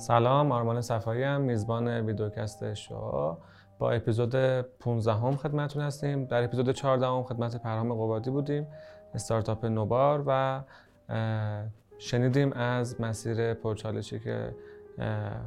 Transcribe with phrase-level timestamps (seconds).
[0.00, 3.36] سلام آرمان صفایی هم میزبان ویدیوکست شو.
[3.78, 6.24] با اپیزود 15 هم خدمتتون هستیم.
[6.24, 8.66] در اپیزود 14 هم خدمت پرهام قبادی بودیم
[9.14, 10.62] استارتاپ نوبار و
[11.98, 14.54] شنیدیم از مسیر پرچالشی که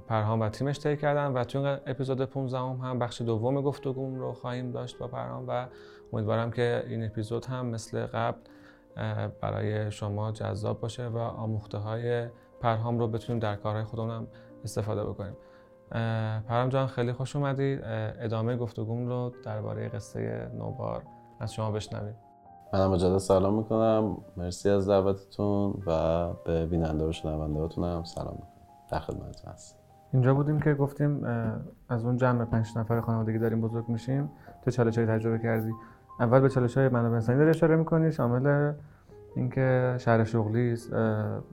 [0.07, 4.33] پرهام و تیمش طی کردن و توی اپیزود 15 هم, هم بخش دوم گفتگوم رو
[4.33, 5.65] خواهیم داشت با پرهام و
[6.14, 8.39] امیدوارم که این اپیزود هم مثل قبل
[9.42, 12.28] برای شما جذاب باشه و آموخته های
[12.64, 14.28] پرهام رو بتونیم در کارهای خودمون
[14.64, 15.34] استفاده بکنیم.
[16.48, 17.80] پرهام جان خیلی خوش اومدید
[18.20, 21.04] ادامه گفتگوم رو درباره قصه نوبار
[21.39, 22.16] از شما بشنویم.
[22.74, 24.18] منم مجدد سلام می‌کنم.
[24.38, 28.48] مرسی از دعوتتون و به بیننده و شنونده هم سلام می‌کنم.
[28.92, 29.80] در خدمتتون هست.
[30.14, 31.25] اینجا بودیم که گفتیم
[31.89, 34.31] از اون جمع پنج نفر خانوادگی داریم بزرگ میشیم.
[34.61, 35.72] تو چالش های تجربه کردی.
[36.20, 38.73] اول به چالش های منابع انسانی داری اشاره می‌کنی شامل
[39.36, 40.76] اینکه شهر شغلی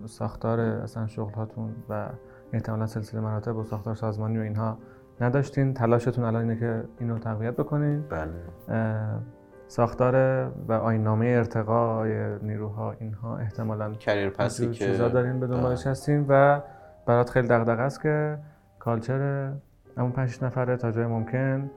[0.07, 2.09] ساختار اصلا شغل هاتون و
[2.53, 4.79] احتمالا سلسله مراتب و ساختار سازمانی و اینها
[5.21, 5.75] نداشتین.
[5.75, 8.05] تلاشتون الان اینه که اینو تقویت بکنین.
[8.09, 8.31] بله.
[9.69, 10.15] ساختار
[10.69, 16.61] و آینامه ارتقای نیروها اینها احتمالا کریر پسی که چیزا دارین به دنبالش هستین و
[17.07, 18.39] برات خیلی دغدغه است که
[18.79, 19.53] کالچر
[19.97, 21.71] همون پنج نفره تا جای ممکن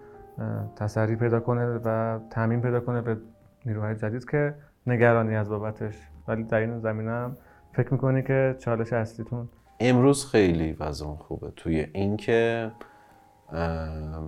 [0.76, 3.18] تسری پیدا کنه و تعمین پیدا کنه به
[3.66, 4.56] نیروهای جدید که
[4.88, 5.96] نگرانی از بابتش.
[6.28, 7.38] ولی در این زمینم
[7.74, 11.52] فکر می‌کنی که چالش اصلیتون امروز خیلی وضع خوبه.
[11.56, 12.72] توی اینکه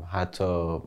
[0.08, 0.80] حتی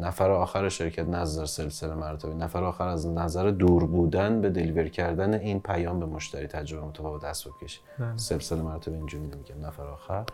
[0.00, 5.34] نفر آخر شرکت نظر سلسله مراتبی نفر آخر از نظر دور بودن به دلیور کردن
[5.34, 8.16] این پیام به مشتری تجربه متفاوت دست بکشه بله.
[8.16, 10.24] سلسله مراتب اینجوری نمیگم نفر آخر.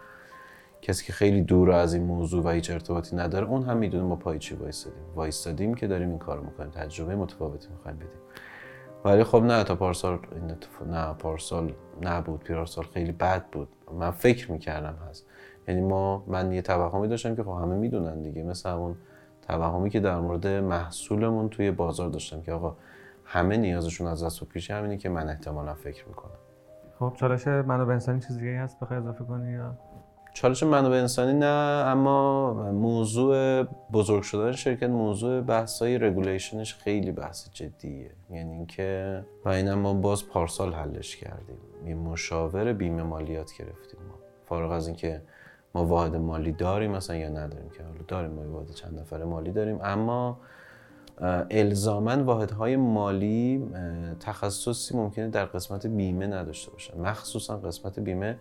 [0.82, 4.16] کسی که خیلی دور از این موضوع و هیچ ارتباطی نداره اون هم می‌دونه ما
[4.16, 5.02] پای چی وایستادیم.
[5.14, 8.20] وایستادیم که داریم این کارو می‌کنیم تجربه متفاوتی می‌خوایم بدیم.
[9.04, 11.72] ولی خب نه تا پارسال این اتفاق نه پارسال
[12.02, 13.68] نبود پیرارسال خیلی بد بود.
[13.92, 15.26] من فکر می‌کردم هست.
[15.68, 18.42] یعنی ما من یه توهمی داشتم که خب همه می‌دونن دیگه.
[18.42, 18.96] مثل اون
[19.48, 22.76] توهمی که در مورد محصولمون توی بازار داشتم که آقا
[23.24, 26.38] همه نیازشون از دست پیش همینی که من احتمالا فکر می‌کنم.
[26.98, 29.74] خب چالش منو انسانی چیز دیگه هست؟ بخوای اضافه کنی یا؟
[30.34, 31.46] چالش منابع انسانی نه
[31.86, 33.62] اما موضوع
[33.92, 38.10] بزرگ شدن شرکت موضوع بحث های رگولیشنش خیلی بحث جدیه.
[38.30, 41.58] یعنی اینکه و اینم ما باز پارسال حلش کردیم.
[41.86, 44.14] یه مشاور بیمه مالیات گرفتیم ما.
[44.44, 45.22] فارغ از اینکه
[45.74, 49.52] ما واحد مالی داریم مثلا یا نداریم که حالا داریم ما واحد چند نفر مالی
[49.52, 50.38] داریم اما
[51.50, 53.68] الزاما واحدهای مالی
[54.20, 57.00] تخصصی ممکنه در قسمت بیمه نداشته باشن.
[57.00, 58.36] مخصوصا قسمت بیمه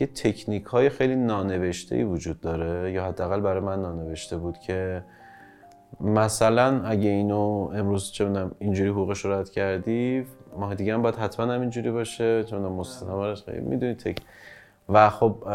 [0.00, 5.04] یه تکنیک های خیلی نانوشته ای وجود داره یا حداقل برای من نانوشته بود که
[6.00, 10.26] مثلا اگه اینو امروز چه می‌دونم اینجوری حقوقش رو رد کردی
[10.58, 14.16] ماه دیگه هم باید حتما هم اینجوری باشه مستندش خیلی می‌دونی تک
[14.92, 15.48] و خب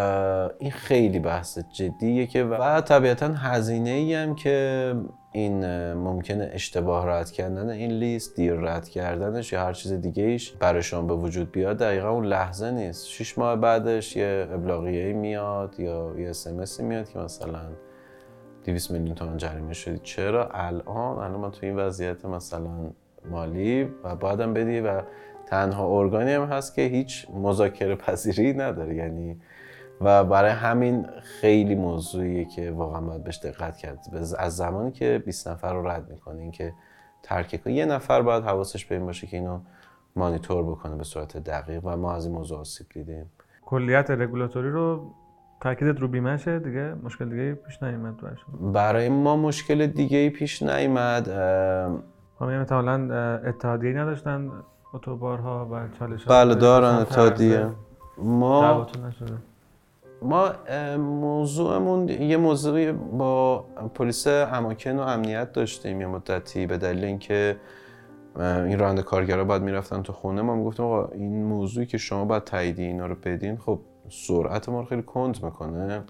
[0.59, 4.96] این خیلی بحث جدیه که و طبیعتا هزینه ای هم که
[5.31, 10.52] این ممکنه اشتباه رد کردن این لیست دیر رد کردنش یا هر چیز دیگه ایش
[10.52, 13.08] برایشان به وجود بیاد دقیقا اون لحظه نیست.
[13.08, 17.59] شش ماه بعدش یه ابلاغیه میاد یا یه اسمسی میاد که مثلا
[18.66, 20.00] 200 میلیون تومان جریمه شدی.
[20.04, 22.69] چرا؟ الان الان ما تو این وضعیت مثلا
[23.30, 25.02] مالی و بعدم بدی و
[25.50, 28.96] تنها ارگانی هم هست که هیچ مذاکره پذیری نداره.
[28.96, 29.41] یعنی
[30.02, 34.00] و برای همین خیلی موضوعیه که واقعا باید بهش دقت کرد.
[34.38, 36.74] از زمانی که 20 نفر رو رد می‌کنه اینکه
[37.24, 39.59] ترک یه نفر باید حواسش به این باشه که اینو
[40.16, 43.31] مانیتور بکنه به صورت دقیق و ما از این موضوع آسیب دیدیم.
[43.62, 45.12] کلیت رگولاتوری رو
[45.62, 48.16] تاکیدت رو بیمشه دیگه؟ مشکل دیگه پیش نیومد
[48.74, 51.28] برای ما مشکل دیگه پیش نیومد
[52.41, 53.13] همه مثلا
[53.46, 54.52] اتحادیه نداشتن؟
[54.94, 57.70] اتوبارها و چالش بله دارن اتحادیه
[58.18, 58.88] ما
[60.22, 60.52] ما
[60.98, 66.01] موضوعمون یه موضوعی با پلیس اماکن و امنیت داشتیم.
[66.01, 67.57] یه مدتی به دلیل اینکه
[68.39, 72.44] این راننده کارگرها باید می‌رفتن تو خونه ما می‌گفتیم آقا این موضوعی که شما باید
[72.44, 73.80] تاییدی اینا رو بدین خب
[74.10, 76.04] سرعت ما رو خیلی کند می‌کنه.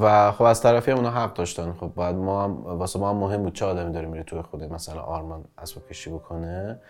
[0.00, 1.72] و خب از طرفی اونا حق داشتن.
[1.72, 4.64] خب بعد ما هم واسه ما هم مهم بود چه آدمی داره میره توی خود
[4.64, 6.80] مثلا آرمان اسباب کشی بکنه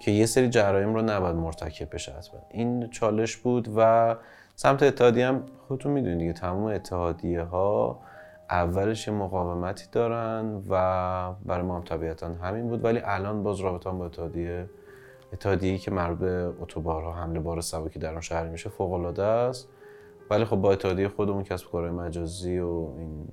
[0.00, 2.40] که یه سری جرایم رو نباید مرتکب بشه حتما.
[2.50, 4.16] این چالش بود و
[4.54, 8.00] سمت اتحادیه هم خودتون می‌دونید دیگه تمام اتحادیه ها
[8.50, 12.84] اولش یه مقاومتی دارن و برای ما هم طبیعتا همین بود.
[12.84, 14.70] ولی الان باز رابطه با اتحادیه
[15.32, 19.68] اتحادیه که مربوط به اتوبارها حمله بار سبکی در اون شهر میشه فوق العاده است.
[20.30, 23.28] ولی خب با اتحادیه خودمون کسب کارهای مجازی و این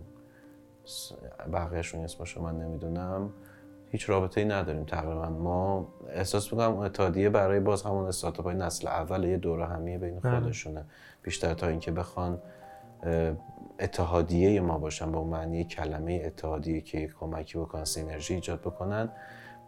[1.54, 3.30] بقیهشون اسمشو من نمی‌دونم
[3.92, 5.30] هیچ رابطه ای نداریم تقریبا.
[5.30, 10.20] ما احساس می‌کنم اتحادیه برای باز همون استارتاپ های نسل اول یه دوره همیه بین
[10.20, 10.40] بله.
[10.40, 10.86] خودشونه.
[11.24, 12.42] بیشتر تا اینکه بخوان
[13.80, 19.10] اتحادیه ما باشن به اون معنی کلمه اتحادیه که کمکی بکنن سینرژی ایجاد بکنن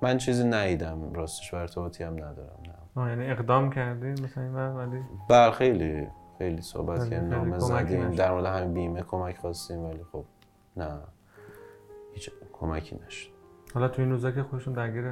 [0.02, 1.14] من چیزی ندیدم.
[1.14, 2.60] راستش و ارتباطی هم ندارم
[2.96, 3.10] نه.
[3.10, 6.08] یعنی اقدام کردی مثلا این ولی؟ بر خیلی.
[6.38, 8.10] خیلی صحبت کردیم نامه کمکی زدیم.
[8.10, 10.26] در مورد همین بیمه کمک خواستیم ولی خب
[10.78, 11.00] نه
[12.14, 13.30] هیچ کمکی نشد
[13.74, 15.06] حالا تو این روزا که خودشون درگیر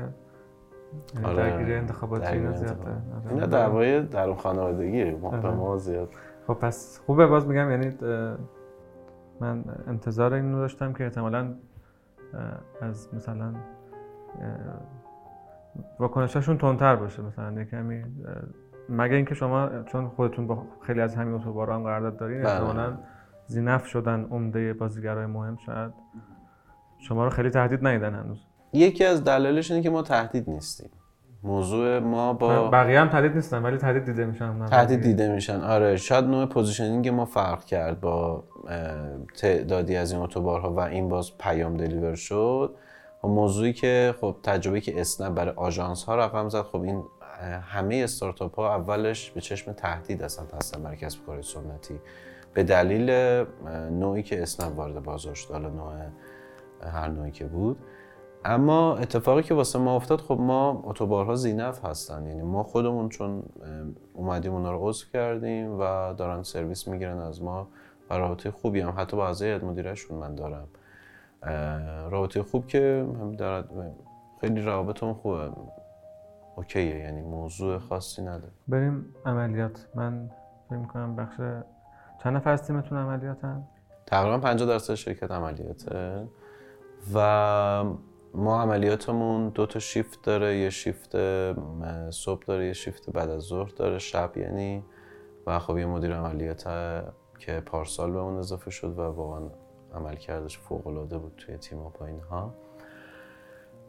[1.24, 3.26] آره، درگیر انتخاباتی درگیر اینا زیاده انتخابات.
[3.26, 3.34] آره.
[3.34, 5.52] اینا دعوای در خانوادگی ما به آره.
[5.52, 6.10] ما زیاد
[6.48, 7.98] خب پس خوبه باز میگم یعنی
[9.40, 11.54] من انتظار اینو داشتم که احتمالاً
[12.82, 13.54] از مثلا
[16.00, 18.04] واکنشاشون تندتر باشه مثلا یه کمی
[18.90, 22.52] مگه اینکه شما چون خودتون با خیلی از همین اتوبارا هم قرارداد دارین بله.
[22.52, 22.98] احتمالاً
[23.48, 25.92] ذی‌نفع شدن عمده بازیگرای مهم شاید
[27.00, 28.46] شما رو خیلی تهدید ندیدن هنوز.
[28.74, 30.90] یکی از دلایلش اینه که ما تهدید نیستیم.
[31.44, 34.66] موضوع ما با بقیه هم تهدید نیستن ولی تهدید دیده میشن.
[34.66, 35.62] تهدید دیده میشن.
[35.62, 38.44] آره شاید نوع positioning ما فرق کرد با
[39.38, 42.76] تعدادی از این اتوبارها و این باز پیام دلیور شد.
[43.24, 47.04] و موضوعی که خب تجربه که اسنپ برای آژانس ها رقم زد خب این
[47.62, 52.00] همه استارتاپ ها اولش به چشم تهدید اصلا هستن برای کسب کار سنتی.
[52.54, 53.10] به دلیل
[53.92, 55.94] نوعی که اسنپ وارد بازار شد حالا نوع
[56.82, 57.78] هر نوعی که بود.
[58.46, 62.26] اما اتفاقی که واسه ما افتاد خب ما اتوبارها زینف هستن.
[62.28, 63.44] یعنی ما خودمون چون
[64.14, 67.68] اومدیم اونا رو عضو کردیم و دارن سرویس می‌گیرن از ما
[68.10, 68.94] و رابطه خوبی هم.
[68.98, 70.68] حتی با اعضای مدیرشون من دارم.
[72.10, 73.38] رابطه خوب که هم
[74.42, 75.50] خیلی روابطمون خوبه.
[76.56, 78.54] اوکیه یعنی موضوع خاصی نداره.
[78.68, 79.88] بریم عملیات.
[79.96, 80.30] من
[80.70, 81.38] فکر می‌کنم بخش
[82.24, 83.68] چند نفر از تیمتون عملیاتن؟
[84.06, 86.28] تقریبا 50 درصد شرکت عملیاته.
[87.14, 87.84] و
[88.34, 90.58] ما عملیاتمون دو تا شیفت داره.
[90.58, 91.16] یه شیفت
[92.10, 93.98] صبح داره یه شیفت بعد از ظهر داره.
[93.98, 94.84] شب یعنی
[95.48, 96.64] و خب یه مدیر عملیات
[97.40, 99.50] که پارسال به اون اضافه شد و واقعا
[99.94, 102.54] عمل کردش فوق العاده بود توی تیم و با اینها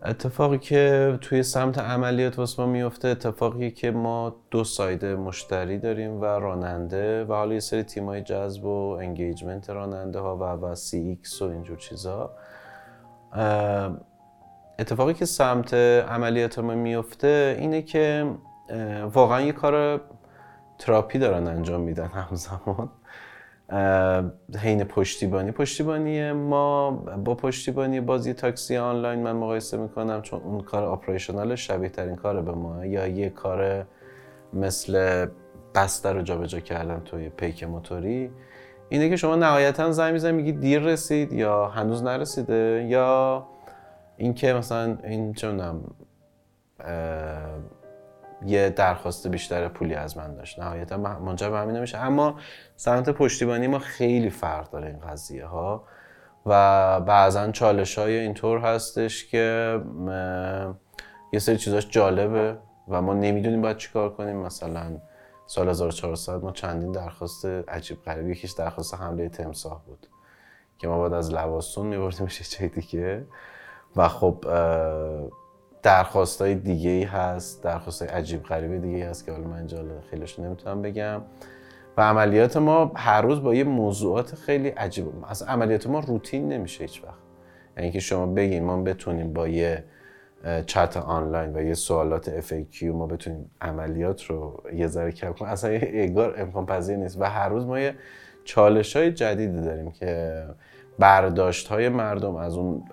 [0.04, 6.20] اتفاقی که توی سمت عملیات واسه ما میفته اتفاقی که ما دو side مشتری داریم
[6.20, 11.42] و راننده و حالا یه سری تیمای جذب و engagement راننده ها و و CX
[11.43, 12.31] و اینجور چیزا.
[14.78, 18.31] اتفاقی که سمت عملیات ما میفته اینه که
[19.12, 20.00] واقعا یه کار
[20.78, 22.90] تراپی دارن انجام میدن همزمان.
[24.58, 25.50] حین پشتیبانی.
[25.50, 26.90] پشتیبانی ما
[27.24, 32.42] با پشتیبانی بازی تاکسی آنلاین من مقایسه می‌کنم چون اون کار آپریشنال شبیه ترین کار
[32.42, 32.86] به ما.
[32.86, 33.86] یا یه کار
[34.52, 35.26] مثل
[35.74, 38.30] بسته رو جابجا کردن توی پیک موتوری.
[38.88, 43.46] اینه که شما نهایتا زنگ می‌زنی میگی دیر رسید یا هنوز نرسیده یا
[44.16, 45.34] اینکه مثلا این
[46.80, 46.96] اه،
[48.44, 50.58] یه درخواست بیشتر پولی از من داشت.
[50.58, 52.36] نهایتا منجر به همین نمیشه اما
[52.76, 55.84] سمت پشتیبانی ما خیلی فرق داره این قضیه ها
[56.46, 59.78] و بعضا چالش های اینطور هستش که
[61.32, 64.36] یه سری چیزاش جالبه و ما نمی‌دونیم باید چیکار کنیم.
[64.36, 64.98] مثلا
[65.46, 70.06] سال 1400 ما چندین درخواست عجیب غریب یکیش درخواست حمله تمساح بود
[70.78, 73.26] که ما باید از لواسون میبردیمش جای دیگه.
[73.96, 74.44] و خب
[75.87, 79.57] درخواست های دیگه ای هست درخواست های عجیب غریب دیگه ای هست که حالا من
[79.57, 81.23] اینجا خیلیش نمی‌تونم بگم.
[81.97, 86.85] و عملیات ما هر روز با یه موضوعات خیلی عجیب اصلا عملیات ما روتین نمیشه
[86.85, 87.19] هیچ وقت.
[87.76, 89.85] یعنی که شما بگین ما بتونیم با یه
[90.66, 95.52] چت آنلاین و یه سوالات FAQ ما بتونیم عملیات رو یه ذره کم کنیم.
[95.52, 97.21] اصلا یه امکان پذیر نیست.
[97.21, 97.95] و هر روز ما یه
[98.45, 100.43] چالش های جدیدی داریم که
[100.98, 102.84] برداشت های مردم از اون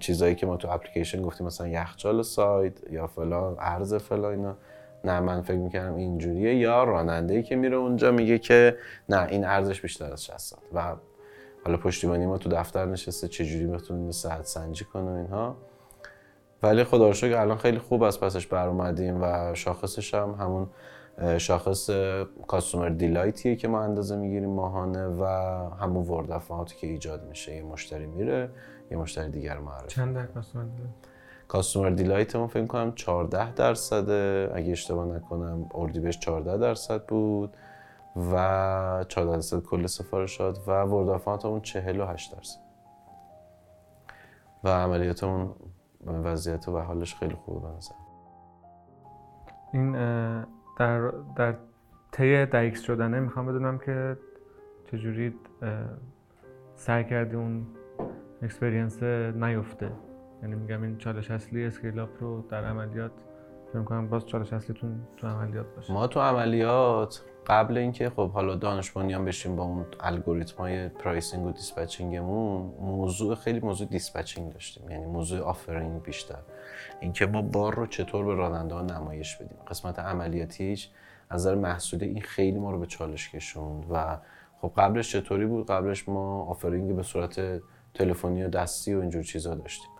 [0.00, 4.56] چیزایی که ما تو اپلیکیشن گفتیم مثلا یخچال سایت یا فلان ارز فلان اینا.
[5.04, 6.54] نه من فکر می‌کردم اینجوریه.
[6.54, 8.76] یا راننده ای که میره اونجا میگه که
[9.08, 10.96] نه این ارزش بیشتر از 60 ساعت و
[11.64, 15.56] حالا پشتیبانی ما تو دفتر نشسته چجوری بتونیم ساعت سنجی کنه اینها.
[16.62, 20.66] ولی خدا رو الان خیلی خوب از پسش بر اومدیم و شاخصش هم همون
[21.38, 21.90] شاخص
[22.46, 25.24] customer delight ایه که ما اندازه می‌گیریم ماهانه و
[25.76, 27.54] همون word of mouth ی که ایجاد میشه.
[27.54, 28.50] یه مشتری میره
[28.90, 30.64] یه مشتری دیگر معرفی چند در customer
[31.48, 34.50] customer delight ما فکر کنم 14 درصده.
[34.54, 37.56] اگه اشتباه نکنم اردیبهشت 14 درصد بود
[38.32, 42.60] و 14 درصد کل سفارشات و word of mouth مون 48 درصد.
[44.64, 45.54] و عملیاتمون
[46.06, 47.94] وضعیت و حالش خیلی خوبه به نظر.
[49.72, 49.96] این
[50.76, 51.54] در در
[52.12, 54.16] طی ده X شدنه می‌خوام بدونم که
[54.90, 55.34] چجوری
[56.74, 57.66] سعی کردی اون
[58.42, 59.92] experience نیفته.
[60.42, 63.12] یعنی میگم این چالش اصلی scale رو در عملیات
[63.76, 65.92] فکر کنم باز چالش اصلیتون تو عملیات باشه.
[65.92, 71.46] ما تو عملیات قبل اینکه خب حالا دانش بنیان بشیم با اون الگوریتم های pricing
[71.46, 74.90] و dispatching مون موضوع خیلی موضوع dispatching داشتیم.
[74.90, 76.38] یعنی موضوع offering بیشتر.
[77.00, 79.58] اینکه ما بار رو چطور به راننده ها نمایش بدیم.
[79.68, 80.90] قسمت عملیاتیش
[81.30, 84.18] از نظر محصولی این خیلی ما رو به چالش کشوند و
[84.60, 87.60] خب قبلش چطوری بود؟ قبلش ما offering به صورت
[87.94, 89.95] تلفنی و دستی و اینجور چیزا داشتیم.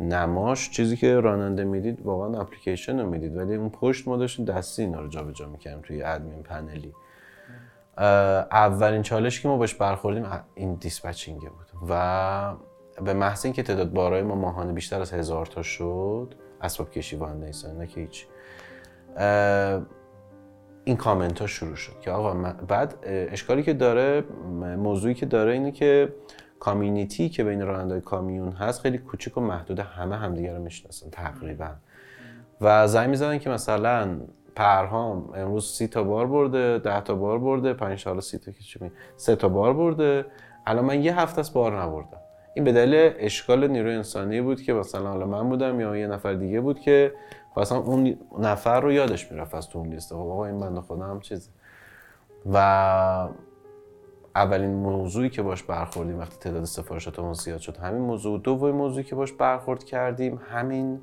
[0.00, 4.82] نماش چیزی که راننده می‌دید واقعا اپلیکیشن رو می‌دید ولی اون پشت ما داشتیم دستی
[4.82, 6.92] اینا رو جابجا می‌کردیم توی admin panel ی.
[8.52, 12.54] اولین چالش که ما باش برخوردیم این dispatching بود و
[13.04, 17.44] به محض اینکه تعداد بارای ما ماهانه بیشتر از هزار تا شد اسباب کشی وان
[17.78, 18.26] نه که هیچ.
[20.84, 22.34] این کامنت ها شروع شد که آقا
[22.68, 24.24] بعد اشکالی که داره
[24.76, 26.12] موضوعی که داره اینه که
[26.60, 31.70] کامیونیتی که بین راننده کامیون هست خیلی کوچیک و محدود همه همدیگه رو می‌شناسن تقریبا.
[32.60, 34.20] و زنگ می‌زنن که مثلا
[34.56, 38.90] پرهام امروز سی تا بار برده ده تا بار برده پنج تا سی تا که
[39.16, 40.26] سه تا بار برده.
[40.66, 42.18] الان من یه هفته از بار نبردم.
[42.54, 46.34] این به دلیل اشکال نیروی انسانی بود که مثلا حالا من بودم یا یه نفر
[46.34, 47.12] دیگه بود که
[47.56, 50.14] مثلا اون نفر رو یادش می‌رفت از تو اون لیست.
[50.14, 51.50] خب این بنده خدا هم چیزه.
[52.52, 53.28] و
[54.38, 59.14] اولین موضوعی که باش برخوردیم وقتی تعداد سفارشاتمون زیاد شد همین موضوع دومین موضوعی که
[59.14, 61.00] باش برخورد کردیم همین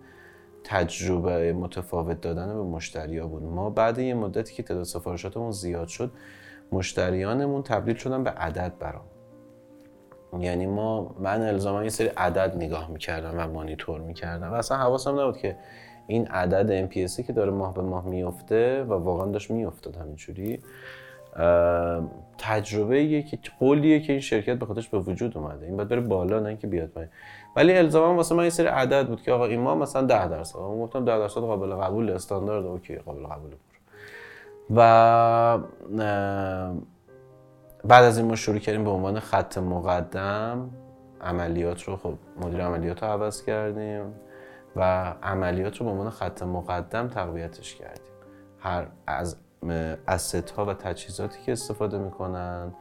[0.63, 3.43] تجربه متفاوت دادن به مشتریا بود.
[3.43, 6.11] ما بعد یه مدتی که تعداد سفارشاتمون زیاد شد
[6.71, 9.05] مشتریانمون تبدیل شدن به عدد برام.
[10.39, 14.51] یعنی ما من الزاما یه سری عدد نگاه می‌کردم و مانیتور می‌کردم.
[14.51, 15.57] و اصلا حواسم نبود که
[16.07, 20.59] این عدد MPSی که داره ماه به ماه میفته و واقعا داشت میافتاد همینجوری.
[22.37, 25.65] تجربه یه که قولیه که این شرکت به خودش به وجود اومده.
[25.65, 27.09] این باید بره بالا نه اینکه بیاد پایین.
[27.55, 30.59] ولی الزاما واسه من یه سری عدد بود که آقا این ما مثلا 10 درصد.
[30.59, 33.51] من گفتم 10 درصد قابل قبول استاندارد اوکی قابل قبول
[34.75, 35.57] و
[37.83, 40.69] بعد از این ما شروع کردیم به عنوان خط مقدم
[41.21, 44.13] عملیات رو خب مدیر عملیات رو عوض کردیم
[44.75, 48.05] و عملیات رو به عنوان خط مقدم تقویتش کردیم.
[48.59, 49.37] هر از
[50.07, 52.73] اسست ها و تجهیزاتی که استفاده می‌کنن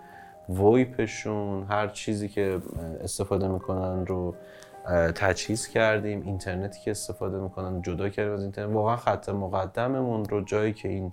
[0.48, 2.60] ویپشون هر چیزی که
[3.00, 4.34] استفاده می‌کنن رو
[5.14, 8.74] تجهیز کردیم اینترنتی که استفاده می‌کنن جدا کردیم از اینترنت.
[8.74, 11.12] واقعا خط مقدممون رو جایی که این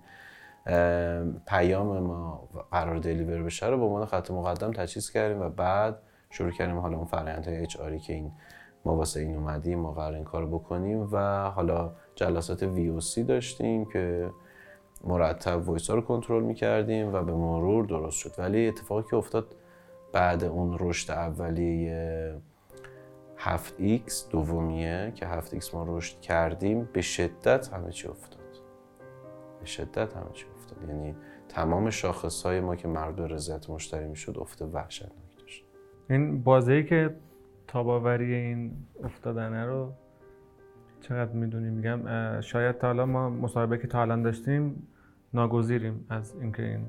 [1.48, 5.98] پیام ما قرار deliver بشه رو به عنوان خط مقدم تجهیز کردیم و بعد
[6.30, 8.32] شروع کردیم حالا اون فرآیند اچ که این
[8.86, 14.30] ما واسه این اومدیم ما قرار این کار بکنیم و حالا جلسات VOC داشتیم که
[15.04, 18.32] مرتب voice رو کنترل می‌کردیم و به مرور درست شد.
[18.38, 19.56] ولی اتفاقی که افتاد
[20.14, 22.42] بعد اون رشد اولیه
[23.38, 28.42] 7x دومیه که 7x ما رشد کردیم به شدت همه چی افتاد.
[29.60, 30.90] به شدت همه چی افتاد.
[30.90, 31.16] یعنی
[31.50, 35.66] تمام شاخص های ما که مربوط به رضایت مشتری می‌شد افت وحشتناک داشت.
[36.10, 37.16] این بازی که
[37.68, 38.72] تاب‌آوری این
[39.04, 39.94] افتادنه رو
[41.02, 42.00] چقدر می‌دونیم میگم
[42.42, 44.88] شاید تا حالا ما مصاحبه که تا الان داشتیم
[45.34, 46.86] ناگزیریم از اینکه این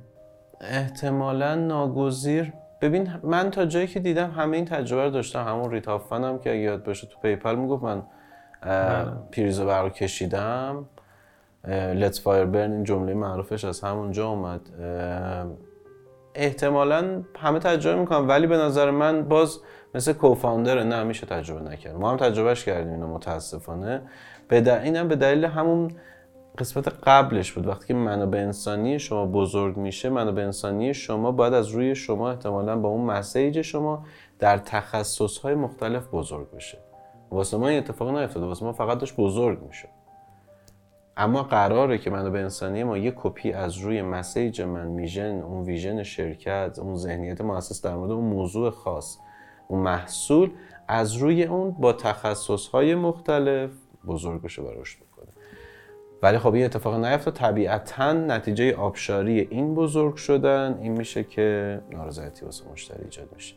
[0.60, 2.52] احتمالا ناگزیر.
[2.80, 5.44] ببین من تا جایی که دیدم همه این تجربه رو داشتم.
[5.44, 8.02] همون Reid Hoffman هم که اگه یاد باشه تو PayPal می‌گفت من
[8.62, 9.12] بله.
[9.32, 10.84] پریزو بیرون کشیدم.
[11.68, 14.60] let fires burn این جمله معروفش از همونجا اومد.
[16.34, 19.60] احتمالا همه تجربه می‌کنم ولی به نظر من باز
[19.94, 21.96] مثل co-founder نه میشه تجربه نکرد.
[21.96, 24.02] ما هم تجربهش کردیم اینو متاسفانه.
[24.48, 25.90] به اینم به دلیل همون
[26.58, 27.66] قسمت قبلش بود.
[27.66, 32.76] وقتی که منابع انسانی شما بزرگ میشه منابع انسانی شما باید از روی شما احتمالا
[32.76, 34.04] با اون message شما
[34.38, 36.78] در تخصص های مختلف بزرگ بشه.
[37.30, 38.46] واسه ما این اتفاق نیفتاده.
[38.46, 39.88] واسه ما فقط داشت بزرگ میشه
[41.16, 46.02] اما قراره که منابع انسانی ما یه کپی از روی مسیج من میژن اون ویژن
[46.02, 49.18] شرکت اون ذهنیت مؤسس در مورد اون موضوع خاص
[49.68, 50.50] اون محصول
[50.88, 53.70] از روی اون با تخصص های مختلف
[54.06, 55.32] بزرگ بشه و رشد بکنه
[56.22, 62.44] ولی خب این اتفاق نیفتاد طبیعتا نتیجه آبشاری این بزرگ شدن این میشه که نارضایتی
[62.44, 63.54] واسه مشتری ایجاد میشه.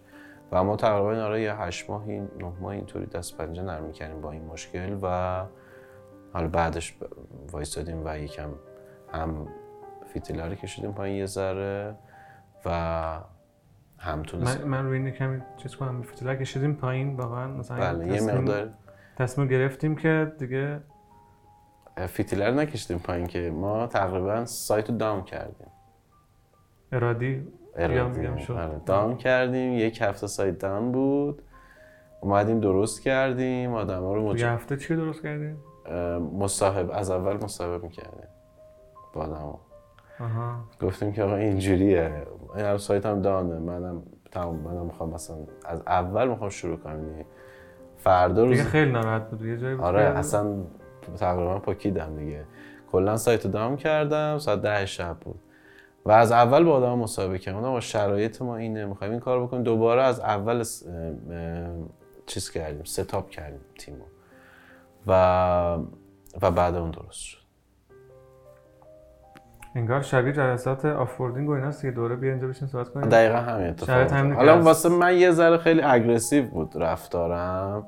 [0.52, 4.32] و ما تقریبا آره یه هشت ماهی نه ماه اینطوری دست پنجه نرم می‌کنیم با
[4.32, 5.46] این مشکل و
[6.36, 6.98] حالا بعدش
[7.52, 8.50] وایستادیم و یکم
[9.14, 9.48] هم
[10.14, 11.96] فیتیلا رو کشیدیم پایین یه ذره
[12.66, 12.70] و
[13.98, 18.22] هم من, من روی این کمی چیز کنم فیتیلا کشیدیم پایین واقعا مثلا بله یه
[18.22, 18.70] مقدار
[19.18, 20.80] تصمیم گرفتیم که دیگه
[22.08, 25.68] فیتیله رو نکشیدیم پایین که ما تقریبا سایت رو down کردیم.
[26.92, 31.42] ارادی؟ ارادی آره، دام کردیم یک هفته سایت دام بود.
[32.22, 35.58] اومدیم درست کردیم آدم ها رو یه هفته چی درست کردیم؟
[36.40, 38.28] مصاحب از اول مصاحبه می‌کردیم.
[39.14, 39.56] با آدم
[40.82, 42.28] گفتیم که آقا اینجوریه.
[42.56, 43.60] این هم سایت هم دانه.
[43.60, 47.10] منم تمام منم می‌خوام مثلا از اول می‌خوام شروع کنم.
[47.10, 47.26] یعنی
[47.98, 49.42] فردا روز دیگه خیلی ناراحت بود.
[49.42, 50.58] یه جایی بود آره اصلا
[51.18, 52.46] تقریبا پاکیدم دیگه.
[52.92, 54.38] کلا سایت رو down کردم.
[54.38, 55.40] ساعت ده شب بود.
[56.06, 57.64] و از اول با آدم مصاحبه کردم.
[57.64, 58.86] آقا شرایط ما اینه.
[58.86, 59.64] می‌خوایم این کار بکنیم.
[59.64, 60.94] دوباره از اول س- اه،
[61.38, 61.76] اه،
[62.26, 62.84] چیز کردیم.
[62.84, 64.04] setup کردیم تیمو.
[65.08, 65.78] و
[66.42, 67.46] و بعد اون درست شد.
[69.76, 73.10] انگار شبیه جلسات onboarding و ایناست که دوره بیا اینجا بشین صحبت کنیم.
[73.10, 74.62] دقیقا همین اتفاق حالا.
[74.62, 77.88] واسه من یه ذره خیلی aggressive بود رفتارم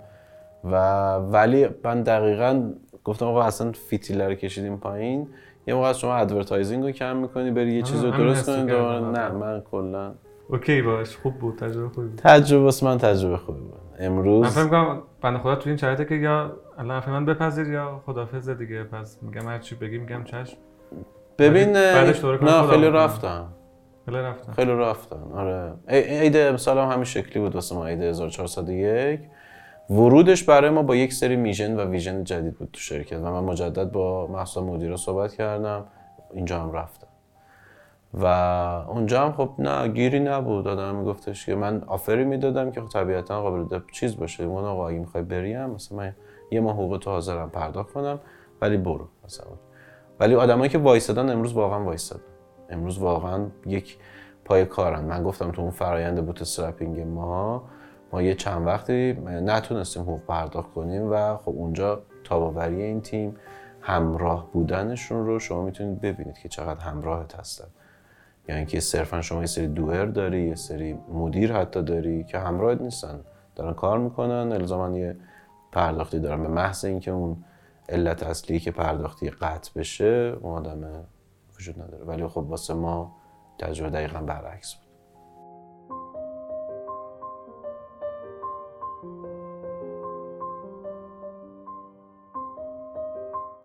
[0.64, 0.76] و
[1.16, 2.72] ولی من دقیقا
[3.04, 5.28] گفتم آقا اصلا فیتیله رو کشیدیم پایین.
[5.68, 8.66] یه موقع از شما advertising رو کم می‌کنی بری یه چیز رو درست کنی.
[8.66, 10.14] دوباره نه من کلا
[10.50, 11.58] OK باش خوب بود.
[11.58, 12.20] تجربه خوبی بود.
[12.20, 13.74] تجربه من تجربه خوبی بود.
[14.00, 17.68] من امروز فکر می‌کنم بنده خدا تو این شرایطه که یا الان حرف من بپذیر
[17.68, 18.84] یا خدافظ دیگه.
[18.84, 20.58] پس میگم هر چی بگی میگم چشم.
[21.38, 22.90] ببین بعدش دوره کار نه خیلی.
[22.90, 23.54] رفتن.
[24.06, 24.52] خیلی رفتن.
[24.54, 25.74] خیلی رفتن آره.
[25.88, 29.20] عید امسال هم همین شکلی بود واسه ما عید 1401
[29.90, 33.44] ورودش برای ما با یک سری mission و vision جدید بود تو شرکت و من
[33.44, 35.86] مجدد با محسا مدیر صحبت کردم.
[36.34, 37.07] اینجا هم رفتم.
[38.22, 38.26] و
[38.88, 40.68] اونجا هم خب نه گیری نبود.
[40.68, 44.44] آدم میگفتش که من offer ی می‌دادم که خب طبیعتا قابل چیز باشه.
[44.44, 46.16] اون آقا اگه می‌خوای بریم مثلا من
[46.52, 48.20] یه ماه حقوق تو حاضرم پرداخت کنم
[48.62, 49.48] ولی برو مثلا.
[50.20, 52.24] ولی آدمایی که وایسادن امروز واقعا وایسادن
[52.70, 53.98] امروز واقعا یک
[54.46, 55.06] پای کارن.
[55.06, 57.64] من گفتم تو اون فرایند bootstrapping ما
[58.14, 63.36] ما یه چند وقتی نتونستیم حقوق پرداخت کنیم و خب اونجا تاباوری این تیم
[63.82, 67.68] همراه بودنشون رو شما می‌تونید ببینید که چقدر همراهت هستن.
[68.50, 72.82] یعنی که صرفا شما یه سری دوئر داری یه سری مدیر حتی داری که همراهت
[72.82, 73.20] نیستن.
[73.56, 75.16] دارن کار می‌کنن الزاما یه
[75.72, 76.42] پرداختی دارن.
[76.42, 77.44] به محض اینکه اون
[77.90, 81.04] علت اصلی که پرداختی قطع بشه اون آدم
[81.58, 82.06] وجود نداره.
[82.06, 83.16] ولی خب واسه ما
[83.60, 84.88] تجربه دقیقا برعکس بود.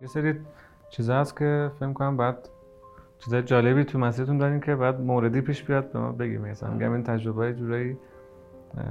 [0.01, 0.39] یه سری
[0.89, 2.49] چیزا هست که فکر کنم بعد
[3.23, 6.41] چیزای جالبی تو مسیرتون دارین که بعد موردی پیش بیاد به ما بگیم.
[6.41, 7.97] مثلا میگم این تجربه جورایی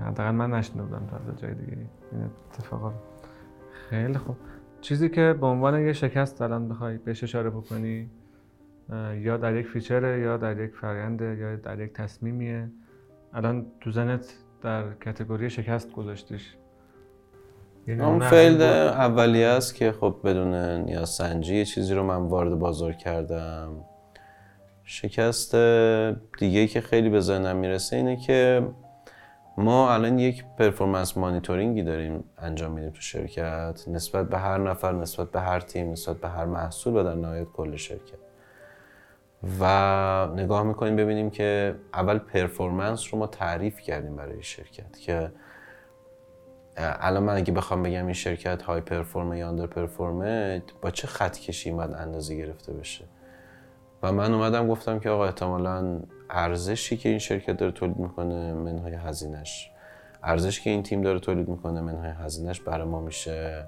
[0.07, 1.77] حداقل من نشنیده بودم تا از جای دیگه
[2.13, 2.93] این اتفاقا.
[3.91, 4.37] خیلی خوب.
[4.81, 8.11] چیزی که به عنوان یه شکست الان بخوای بهش اشاره بکنی
[9.15, 12.71] یا در یک feature ه یا در یک فرآینده یا در یک تصمیمیه.
[13.35, 16.57] الان تو ذهنت در category شکست گذاشتیش.
[17.87, 18.63] یه اون failed.
[18.63, 23.85] اولیه است که خب بدون نیاز سنجی چیزی رو من وارد بازار کردم.
[24.85, 25.55] شکست
[26.39, 28.69] دیگه که خیلی به ذهنم می‌رسه اینه که
[29.57, 34.93] ما الان یک performance monitoring ی داریم انجام میدیم تو شرکت نسبت به هر نفر
[34.93, 38.19] نسبت به هر تیم نسبت به هر محصول و در نهایت کل شرکت.
[39.61, 45.33] و نگاه می‌کنیم ببینیم که اول پرفورمنس رو ما تعریف کردیم برای شرکت که
[46.77, 51.39] الان من اگه بخوام بگم این شرکت های پرفورمه یا اندر پرفورمه با چه خط
[51.39, 53.05] کشی باید اندازه گرفته بشه؟
[54.03, 58.95] و من اومدم گفتم که آقا احتمالا ارزشی که این شرکت داره تولید می‌کنه منهای
[58.95, 59.71] هزینش
[60.23, 63.65] ارزشی که این تیم داره تولید می‌کنه منهای هزینش برای ما میشه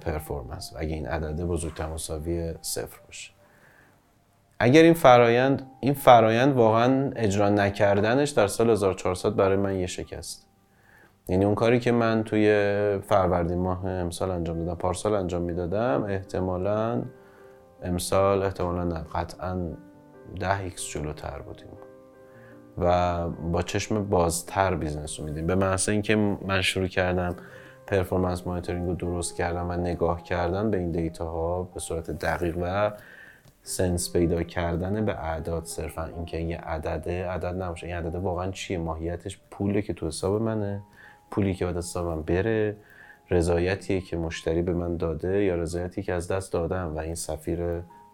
[0.00, 0.72] پرفورمنس.
[0.76, 3.32] اگه این عدده بزرگتر مساوی صفر باشه.
[4.58, 10.46] اگر این فرایند این فرایند واقعا اجرا نکردنش در سال 1400 برای من یه شکست.
[11.28, 12.48] یعنی اون کاری که من توی
[13.08, 17.02] فروردین ماه امسال انجام دادم پارسال انجام می‌دادم احتمالا
[17.84, 19.76] امسال احتمالا نه قطعا
[20.40, 21.68] ده x جلوتر بودیم.
[22.78, 25.46] و با چشم بازتر business رو میدیم.
[25.46, 27.36] به محض اینکه من شروع کردم
[27.86, 32.58] performance monitoring رو درست کردم و نگاه کردن به این data ها به صورت دقیق
[32.60, 32.92] و
[33.62, 38.78] sense پیدا کردن به اعداد صرفا اینکه یه عدده عدد نباشه این عدده واقعا چیه؟
[38.78, 40.82] ماهیتش پوله که تو حساب منه
[41.30, 42.76] پولی که باید حسابم بره.
[43.32, 47.58] رضایتیه که مشتری به من داده یا رضایتی که از دست دادم و این سفیر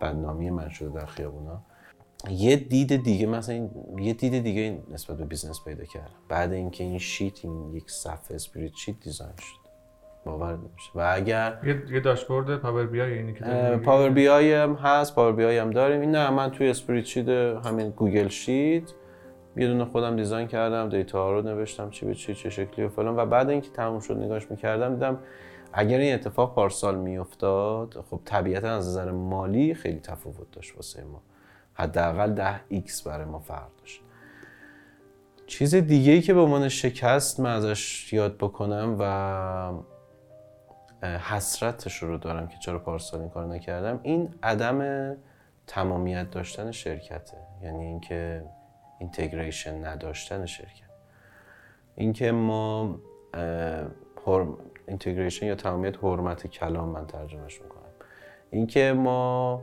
[0.01, 1.61] بدنامی من شده در خیابونا.
[2.31, 6.11] یه دید دیگه مثلا این یه دید دیگه نسبت به business پیدا کردم.
[6.29, 9.69] بعد اینکه این sheet این یک صفحه spreadsheet design شد.
[10.25, 10.91] باور نمیشه.
[10.95, 11.59] و اگر
[11.91, 13.45] یه داشبورد Power BI اینی که؟
[13.85, 16.01] Power B I هم هست Power BI هم داریم.
[16.01, 17.29] این نه من توی spreadsheet
[17.67, 18.93] همین Google Sheet
[19.59, 23.17] یه دونه خودم design کردم data رو نوشتم چی به چی چه شکلی و فلان.
[23.17, 25.19] و بعد اینکه تموم شد نگاش می‌کردم دیدم
[25.73, 31.23] اگر این اتفاق پارسال میافتاد خب طبیعتا از نظر مالی خیلی تفاوت داشت واسه ما.
[31.75, 34.03] حداقل 10 x برای ما فرق داشت.
[35.47, 39.73] چیز دیگه ای که به عنوان شکست من ازش یاد بکنم و
[41.03, 45.17] حسرتش رو دارم که چرا پارسال این کار نکردم این عدم
[45.67, 47.37] تمامیت داشتن شرکته.
[47.63, 48.45] یعنی اینکه
[48.99, 50.89] اینتگریشن نداشتن شرکت.
[51.95, 52.99] اینکه ما
[54.87, 57.83] اینتگریشن یا تمامیت حرمت کلام من ترجمهش می‌کنم.
[58.51, 59.63] اینکه ما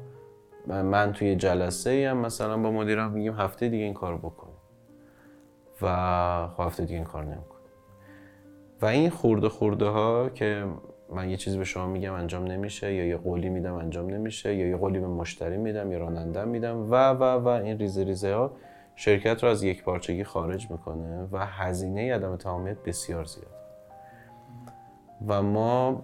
[0.67, 4.55] من توی جلسه مثلا با مدیرم میگیم هفته دیگه این کار بکنیم.
[5.81, 7.55] و خب هفته دیگه این کار نمی‌کنیم.
[8.81, 10.65] و این خورده خورده ها که
[11.09, 14.67] من یه چیزی به شما میگم انجام نمیشه یا یه قولی میدم انجام نمیشه یا
[14.67, 18.51] یه قولی به مشتری میدم یا راننده میدم و و و این ریزه ریزه ها
[18.95, 23.55] شرکت رو از یک پارچگی خارج می‌کنه و هزینه عدم تمامیت بسیار زیاد.
[25.27, 26.03] و ما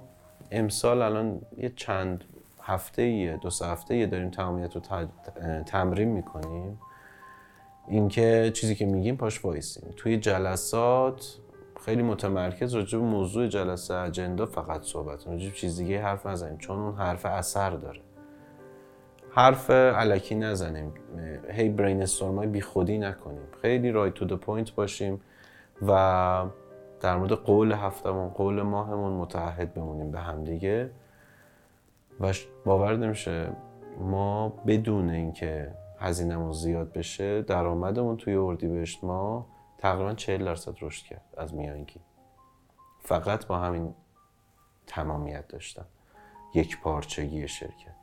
[0.52, 2.24] امسال الان یه چند
[2.62, 4.82] هفته یه دو سه هفته یه داریم تمامیت رو
[5.66, 6.80] تمرین می‌کنیم.
[7.88, 9.94] اینکه چیزی که میگیم پاش وایسیم.
[9.98, 11.38] توی جلسات
[11.86, 16.58] خیلی متمرکز راجع به موضوع جلسه agenda فقط صحبت راجع چیز دیگه حرف نزنیم.
[16.58, 18.00] چون اون حرف اثر داره.
[19.34, 20.94] حرف الکی نزنیم.
[21.50, 23.48] هی brainstorm بی خودی نکنیم.
[23.62, 25.22] خیلی right to point باشیم
[25.88, 26.46] و
[27.00, 30.92] در مورد قول هفتمون قول ماهمون متعهد بمونیم به همدیگه
[32.20, 32.34] و
[32.66, 33.50] باور نمیشه.
[34.00, 41.26] ما بدون اینکه هزینهمون زیاد بشه درآمدمون توی اردیبهشت ما تقریبا 40 درصد رشد کرد
[41.38, 42.00] از میانگی
[43.00, 43.94] فقط با همین
[44.88, 45.86] تمامیت داشتن
[46.54, 48.01] یک پارچگی شرکت.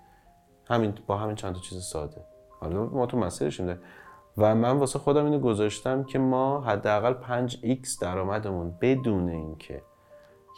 [0.68, 2.20] همین با همین چند تا چیز ساده.
[2.60, 3.78] حالا ما تو مسیرشیم
[4.38, 7.14] و من واسه خودم اینو گذاشتم که ما حداقل
[7.48, 9.82] 5x درآمدمون بدون اینکه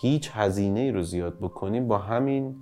[0.00, 2.56] هیچ هزینه ای رو زیاد بکنیم با همین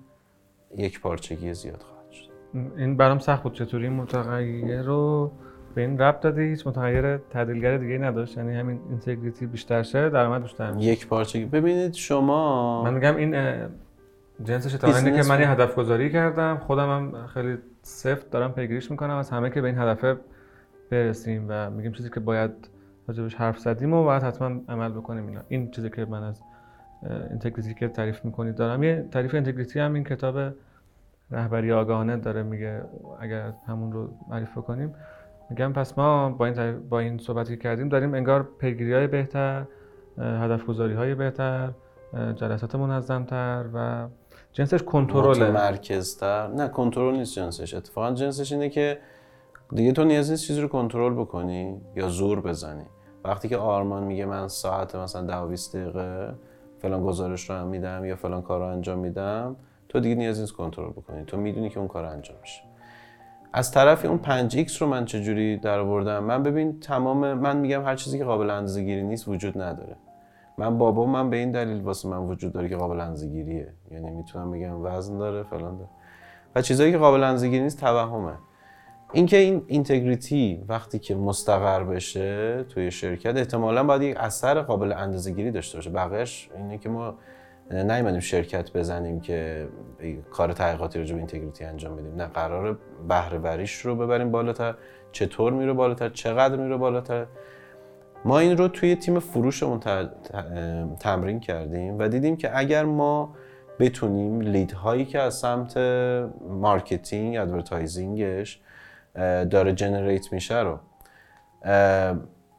[0.76, 2.30] یک پارچگی زیاد خواهد شد.
[2.76, 3.52] این برام سخت بود.
[3.52, 5.30] چطوری متغیر رو
[5.74, 8.36] به این ربط دادی؟ هیچ متغیر تعدیلگر دیگه نداشت.
[8.36, 11.44] یعنی همین اینتگریتی بیشتر شه درآمد بیشتر یک پارچگی.
[11.44, 13.34] ببینید شما من میگم این
[14.44, 19.16] جنسش اینه که من یه هدف گذاری کردم خودم هم خیلی سفت دارم پیگیریش می‌کنم
[19.16, 20.18] از همه که به این هدف
[20.90, 22.50] برسیم و میگیم چیزی که باید
[23.08, 25.40] راجبش حرف زدیم و باید حتما عمل بکنیم اینا.
[25.48, 26.42] این چیزی که من از
[27.30, 28.82] اینتگریتی که تعریف می‌کنید دارم.
[28.82, 30.54] یه تعریف اینتگریتی هم این کتاب
[31.30, 32.82] رهبری آگاهانه داره میگه
[33.20, 34.94] اگر همون رو معرفی کنیم
[35.50, 39.64] میگم پس ما با این, با این صحبتی که کردیم داریم انگار پیگیری های بهتر
[40.18, 41.70] هدف گذاری های بهتر
[42.34, 44.06] جلسات منظمتر و
[44.52, 47.74] جنسش کنترل مرکزتر نه کنترل نیست جنسش.
[47.74, 48.98] اتفاقا جنسش اینه که
[49.74, 52.84] دیگه تو نیاز نیست چیزی رو کنترل بکنی یا زور بزنی.
[53.24, 56.34] وقتی که آرمان میگه من ساعت مثلا 10 20 دقیقه
[56.78, 59.56] فلان گزارش رو هم میدم یا فلان کار رو انجام میدم
[59.88, 61.24] تو دیگه نیاز نیست کنترل بکنی.
[61.24, 62.62] تو می‌دونی که اون کار انجام میشه.
[63.52, 67.84] از طرفی اون 5 x رو من چجوری در آوردم من ببین تمام من میگم
[67.84, 69.96] هر چیزی که قابل اندازه‌گیری نیست وجود نداره.
[70.58, 74.50] من بابا من به این دلیل واسه من وجود داره که قابل اندازه‌گیریه یعنی می‌تونم
[74.50, 75.90] بگم وزن داره فلان داره.
[76.54, 78.32] و چیزایی که قابل اندازه‌گیری نیست توهمه.
[79.12, 85.50] اینکه این اینتگریتی وقتی که مستقر بشه توی شرکت احتمالا باید یک اثر قابل اندازه‌گیری
[85.50, 85.90] داشته باشه.
[85.90, 87.14] بقیهش اینه که ما
[87.70, 89.68] نیومدیم شرکت بزنیم که
[90.30, 92.14] کار تحقیقاتی رو به اینتگریتی انجام بدیم.
[92.14, 94.74] نه قرار بهره وریش رو ببریم بالاتر.
[95.12, 97.26] چطور میره بالاتر؟ چقدر میره بالاتر؟
[98.24, 99.80] ما این رو توی تیم فروشمون
[101.00, 103.34] تمرین کردیم و دیدیم که اگر ما
[103.78, 105.76] بتونیم لید هایی که از سمت
[106.48, 108.60] marketing advertising ش
[109.50, 110.78] داره generate میشه رو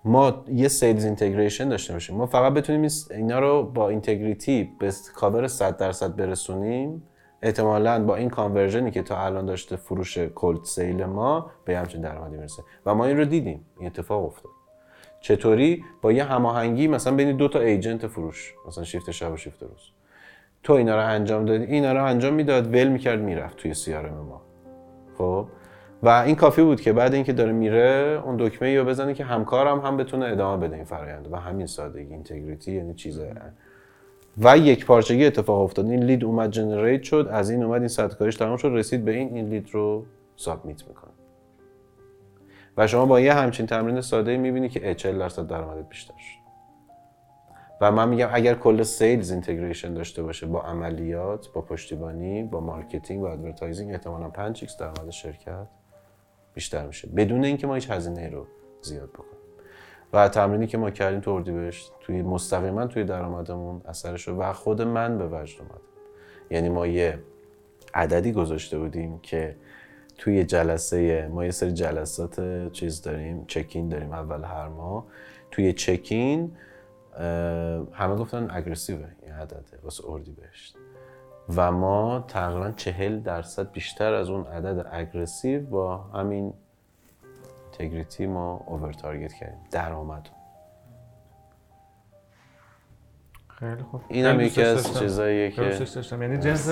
[0.05, 2.15] ما یه sales integration داشته باشیم.
[2.15, 7.03] ما فقط بتونیم اینا رو با integrity به کاور 100 درصد برسونیم.
[7.41, 12.01] احتمالا با این conversion ی که تا الان داشته فروش cold sale ما به همچین
[12.01, 12.63] درآمدی می‌رسه.
[12.85, 13.65] و ما این رو دیدیم.
[13.77, 14.51] این اتفاق افتاد.
[15.21, 19.63] چطوری با یه هماهنگی مثلا بین دو تا agent فروش مثلا شیفت شب و شیفت
[19.63, 19.91] روز.
[20.63, 24.41] تو اینا رو انجام دادی اینا رو انجام می‌داد ول می‌کرد می‌رفت توی سیارم ما.
[25.17, 25.47] خب؟
[26.03, 29.79] و این کافی بود که بعد اینکه داره میره اون دکمه یا بزنه که همکارم
[29.79, 33.35] هم بتونه ادامه بده این فرآیند و همین سادگی اینتگریتی یعنی چیزه
[34.37, 35.85] و یک پارچگی اتفاق افتاد.
[35.85, 39.11] این لید اومد جنریت شد از این اومد این صد کارش تمام شد رسید به
[39.11, 40.05] این این لید رو
[40.35, 41.08] سابمیت می‌کنه.
[42.79, 46.39] و شما با یه همچین تمرین ساده می‌بینی که 40 درصد درآمدت بیشتر شد.
[47.81, 53.21] و من میگم اگر کل sales integration داشته باشه با عملیات با پشتیبانی با marketing
[53.21, 55.67] و advertising احتمالاً 5 x درآمد شرکت
[56.53, 57.07] بیشتر میشه.
[57.07, 58.47] بدون اینکه ما هیچ هزینه رو
[58.81, 59.39] زیاد بکنیم.
[60.13, 64.81] و تمرینی که ما کردیم تو اردیبهشت توی مستقیما توی درآمدمون اثرش رو و خود
[64.81, 65.81] من به وجد اومد
[66.49, 67.19] یعنی ما یه
[67.93, 69.55] عددی گذاشته بودیم که
[70.19, 75.05] توی جلسه ما یه سری جلسات چیز داریم check-in داریم اول هر ماه.
[75.51, 76.51] توی check-in
[77.93, 80.75] همه گفتن aggressive ه این عدده واسه اردیبهشت.
[81.55, 86.53] و ما تقریبا چهل درصد بیشتر از اون عدد aggressive با همین
[87.79, 90.29] integrity ما over target کردیم درآمد
[93.47, 94.01] خیلی خوب.
[94.07, 94.99] این هم خیلی یکی از.
[94.99, 95.61] چیزاییه که
[96.11, 96.69] یعنی جنس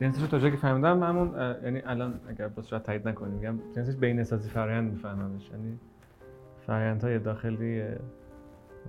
[0.00, 3.58] جنسش رو تا جایی که فهمیدم همون یعنی الان اگر با صورت تایید نکنیم میگم
[3.76, 5.50] جنسش بین احساسی فرآیند میفهممش.
[5.50, 5.78] یعنی
[6.66, 7.82] فرآیندهای داخلی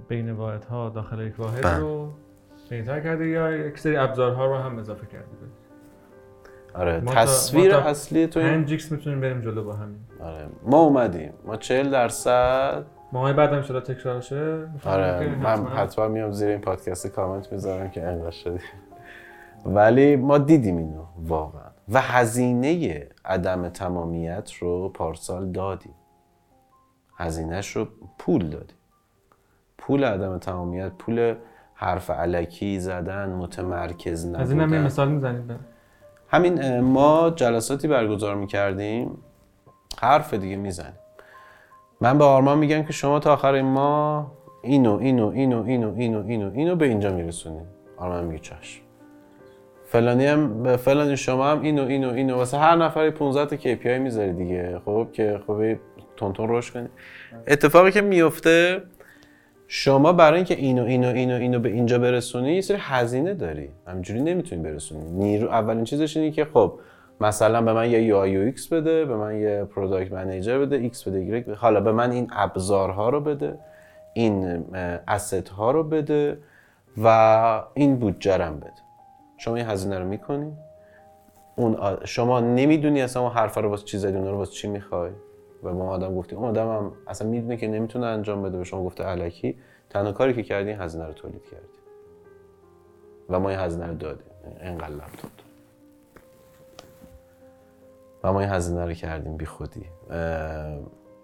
[0.07, 1.77] بین واحدها داخل یک واحد بله.
[1.77, 2.11] رو
[2.69, 5.25] بهتر کرده یا یک سری ابزارها رو هم اضافه کرده
[6.73, 9.99] آره تصویر تا اصلی تو این 5 x می‌تونیم بریم جلو با همین.
[10.19, 11.33] آره ما اومدیم.
[11.45, 14.67] ما 40 درصد ماهای بعد هم شده تکرار شه.
[14.85, 16.07] آره من حتما.
[16.07, 18.59] میام زیر این پادکست کامنت می‌ذارم که انقدر شدی.
[19.65, 21.71] ولی ما دیدیم اینو واقعا.
[21.89, 25.95] و هزینه عدم تمامیت رو پارسال دادیم.
[27.17, 28.77] هزینهش رو پول دادیم.
[29.77, 31.35] پول عدم تمامیت پول
[31.73, 35.59] حرف علکی زدن متمرکز از این هم نبودن مثال می‌زنیم
[36.27, 39.17] همین ما جلساتی برگزار می‌کردیم.
[40.01, 40.99] حرف دیگه می‌زنیم.
[42.01, 46.23] من به آرمان میگم که شما تا آخر این ماه اینو اینو اینو اینو اینو
[46.27, 48.83] اینو اینو به اینجا میرسونیم آرمان میگه چشم.
[49.93, 54.33] فلانی هم فلانی شما هم اینو اینو اینو واسه هر نفری 15 تا KPI می‌ذاری
[54.33, 54.79] دیگه.
[54.85, 55.75] خب که خب
[56.17, 56.87] تونتون روشن کنی.
[57.47, 58.81] اتفاقی که میفته
[59.67, 63.69] شما برای اینکه اینو اینو اینو اینو به اینجا برسونی یه سری هزینه داری.
[63.87, 65.11] همینجوری نمی‌تونی برسونی.
[65.11, 66.79] نیرو اولین چیزش اینه که خب
[67.21, 71.03] مثلا به من یه UI و X بده به من یه product manager بده X
[71.03, 71.53] بده بده.
[71.53, 73.57] حالا به من این ابزارها رو بده
[74.13, 74.65] این
[75.07, 76.37] asset ها رو بده
[77.03, 77.07] و
[77.73, 78.82] این هم بده.
[79.43, 80.53] شما این هزینه رو می‌کنی؟
[81.55, 84.67] اون آ- شما نمی‌دونی اصلا اون حرفا رو واسه چی زدی اون رو واسه چی
[84.67, 85.11] می‌خوای؟
[85.63, 88.57] و اون آدم گفتی اون آدم هم اصلا می‌دونه که نمی‌تونه انجام بده.
[88.57, 89.57] به شما گفته الکی
[89.89, 91.65] تنها کاری که کردی این هزینه رو تولید کردی.
[93.29, 94.25] و ما این هزینه رو دادیم.
[94.61, 95.31] اینقدر لپتاپ.
[98.23, 99.85] و ما این هزینه رو کردیم بی خودی.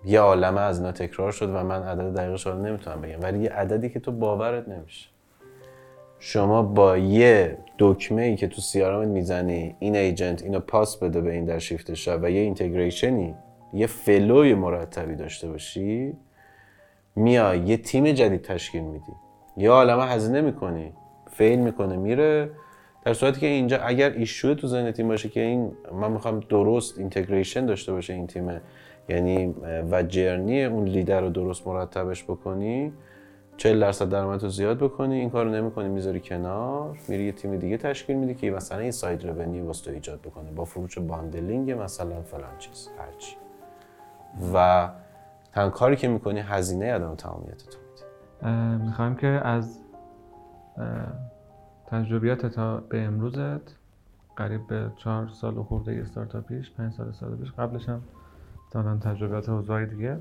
[0.05, 3.21] یه عالمه از اینا تکرار شد و من عدد دقیقش رو نمی‌تونم بگم.
[3.21, 5.09] ولی یه عددی که تو باورت نمیشه.
[6.19, 11.21] شما با یه دکمه ای که تو CRM ت می‌زنی این agent اینو پاس بده
[11.21, 13.35] به این در شیفت شب و یه integration ی
[13.73, 16.13] یه flow ی مرتبی داشته باشی
[17.15, 19.11] میای یه تیم جدید تشکیل میدی.
[19.57, 20.93] یه عالمه هزینه می‌کنی
[21.31, 22.49] fail می‌کنه میره.
[23.05, 26.99] در صورتی که اینجا اگر issue تو ذهن تیم باشه که این من می‌خوام درست
[26.99, 28.61] integration داشته باشه این تیم
[29.09, 29.55] یعنی
[29.91, 32.93] و journey اون lead ر رو درست مرتبش بکنی
[33.59, 37.77] 40 درصد درآمد رو زیاد بکنی این کارو نمی‌کنی می‌ذاری کنار میری یه تیم دیگه
[37.77, 42.21] تشکیل میدی که مثلا این side revenue واسه تو ایجاد بکنه با فروش bundling مثلا
[42.21, 43.35] فلان چیز هرچی
[44.53, 44.89] و
[45.53, 48.03] تنها کاری که می‌کنی هزینه عدم تمامیت تو میدی
[48.41, 49.79] اه، می‌خوایم که از
[51.87, 53.75] تجربیات تا به امروزت
[54.35, 59.85] قریب به چهار سال و خورده استارتاپیش پنج سال سال پیش قبلش هم تجربیات حوزه‌های
[59.85, 60.17] دیگه.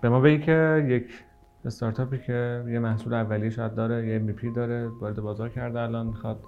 [0.00, 1.24] به ما بگی که یک
[1.64, 6.40] استارتاپی که یه محصول اولیه شاید داره یه MVP داره وارد بازار کرده الان می‌خواد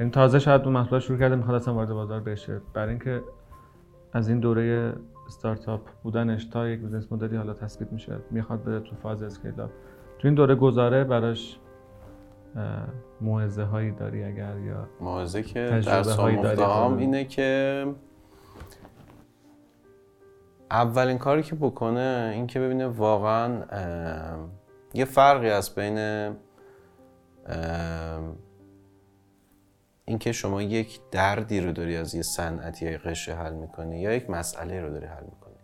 [0.00, 2.60] این تازه شاید اون محصول رو شروع کرده می‌خواد اصلا وارد بازار بشه.
[2.74, 3.22] برای اینکه
[4.12, 4.92] از این دوره
[5.26, 9.60] استارتاپ بودنش تا یک business model ی حالا تثبیت میشه می‌خواد بره تو فاز scale
[9.60, 9.70] up
[10.18, 11.58] تو این دوره گذاره براش
[13.20, 16.62] موعظه هایی داری اگر یا موعظه که در هایی داری؟
[16.98, 17.86] اینه که
[20.70, 23.62] اولین کاری که بکنه این که ببینه واقعا
[24.94, 25.98] یه فرقی هست بین
[30.04, 34.30] اینکه شما یک دردی رو داری از یه صنعتی یا قشه حل می‌کنی یا یک
[34.30, 35.54] مسئله رو داری حل می‌کنی.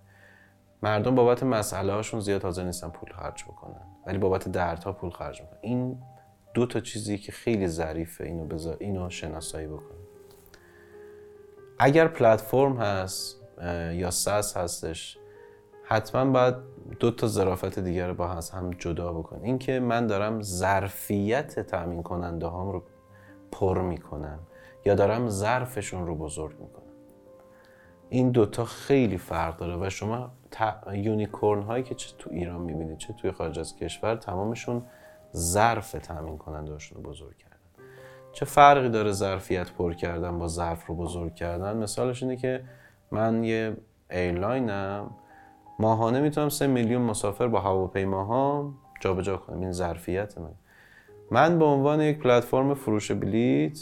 [0.82, 5.40] مردم بابت مسئله هاشون زیاد حاضر نیستن پول خرج بکنن ولی بابت دردها پول خرج
[5.40, 5.58] می‌کنن.
[5.60, 6.02] این
[6.54, 10.00] دو تا چیزی که خیلی ظریفه اینو بذار اینو شناسایی بکنی
[11.78, 13.41] اگر پلتفرم هست
[13.94, 15.18] یا ساس هستش
[15.84, 16.54] حتما باید
[17.00, 22.46] دو تا ظرافت دیگر رو با هم جدا بکن اینکه من دارم ظرفیت تأمین کننده
[22.46, 22.82] هام رو
[23.52, 24.38] پر می‌کنم
[24.84, 26.82] یا دارم ظرفشون رو بزرگ می‌کنم.
[28.08, 30.74] این دوتا خیلی فرق داره و شما ت...
[30.92, 34.82] یونیکورن هایی که چه تو ایران می‌بینید چه توی خارج از کشور تمامشون
[35.36, 37.56] ظرف تأمین کننده هاشون رو بزرگ کردن.
[38.32, 42.64] چه فرقی داره ظرفیت پر کردن با ظرف رو بزرگ کردن؟ مثالش اینه که
[43.12, 43.76] من یه
[44.10, 45.10] airline م.
[45.78, 49.60] ماهانه می‌تونم سه میلیون مسافر با هواپیماها جابجا کنم.
[49.60, 50.50] این ظرفیت من.
[51.30, 53.78] من به عنوان یک پلتفرم فروش بلیت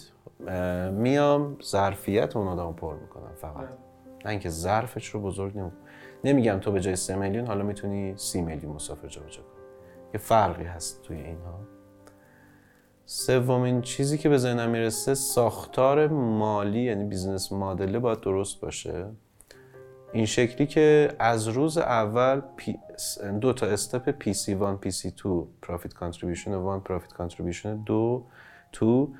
[0.93, 3.69] میام ظرفیت اون آدم پر می‌کنم فقط.
[4.25, 5.79] نه اینکه ظرفش رو بزرگ نمی‌کنم
[6.25, 9.65] نمیگم تو به جای 3 میلیون حالا می‌تونی 30 میلیون مسافر جابجا کنی.
[10.15, 11.61] یه فرقی هست توی اینها.
[13.13, 19.07] سومین چیزی که به ذهنم می‌رسه ساختار مالی یعنی business model باید درست باشه.
[20.13, 22.43] این شکلی که از روز اول
[23.41, 28.27] دو تا step PC1 PC2 Profit Contribution 1 Profit Contribution 2
[28.73, 29.15] تو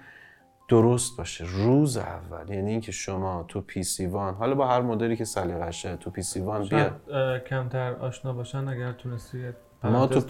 [0.69, 1.45] درست باشه.
[1.49, 6.65] روز اول یعنی اینکه شما تو PC1 حالا با هر مدلی که سلیقشه تو PC1
[6.65, 7.01] بیاد.
[7.45, 9.53] کمتر آشنا باشن اگر تونستی
[9.85, 10.21] ما تو,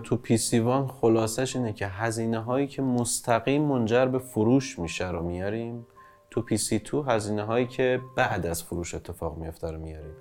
[0.00, 5.86] تو PC1 خلاصش اینه که هزینه هایی که مستقیم منجر به فروش میشه رو میاریم.
[6.30, 10.14] تو PC2 هزینه هایی که بعد از فروش اتفاق میفته رو میاریم.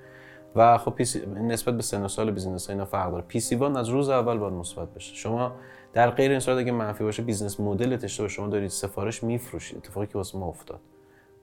[0.56, 1.26] و خب PC...
[1.26, 3.24] نسبت به سن و سال business اینا فرق داره.
[3.28, 5.16] PC1 از روز اول باید مثبت بشه.
[5.16, 5.52] شما
[5.94, 9.78] در غیر این صورت اگه منفی باشه business model اشتباه شما دارید سفارش میفروشید.
[9.78, 10.80] اتفاقی که واسه ما افتاد.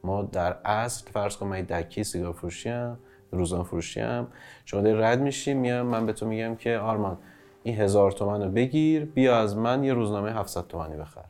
[0.05, 2.99] ما در اصل فرض کن من دکه سیگار فروشی ام.
[3.33, 4.27] روزنامه فروشی ام.
[4.65, 7.19] شما داری رد میشی میام من به تو میگم که آرمان
[7.63, 11.25] این هزار تومن رو بگیر بیا از من یه روزنامه 700 تومنی بخر.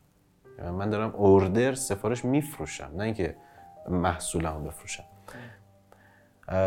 [0.58, 3.36] یعنی من دارم order سفارش میفروشم نه اینکه
[3.88, 5.04] محصولمو بفروشم.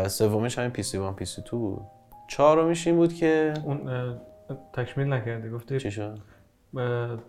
[0.08, 1.86] سومیش همین پی سی 1 پی سی 2 بود.
[2.28, 3.90] چهارمیش این بود که اون
[4.72, 6.18] تکمیل نکردی گفتی چی شد؟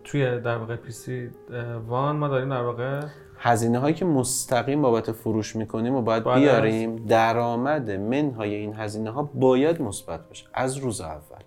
[0.04, 3.00] توی در واقع PC1 ما داریم در واقع
[3.38, 9.10] هزینه هایی که مستقیم بابت فروش می‌کنیم و باید, باید بیاریم درآمد منهای این هزینه
[9.10, 11.42] ها باید مثبت باشه از روز اول.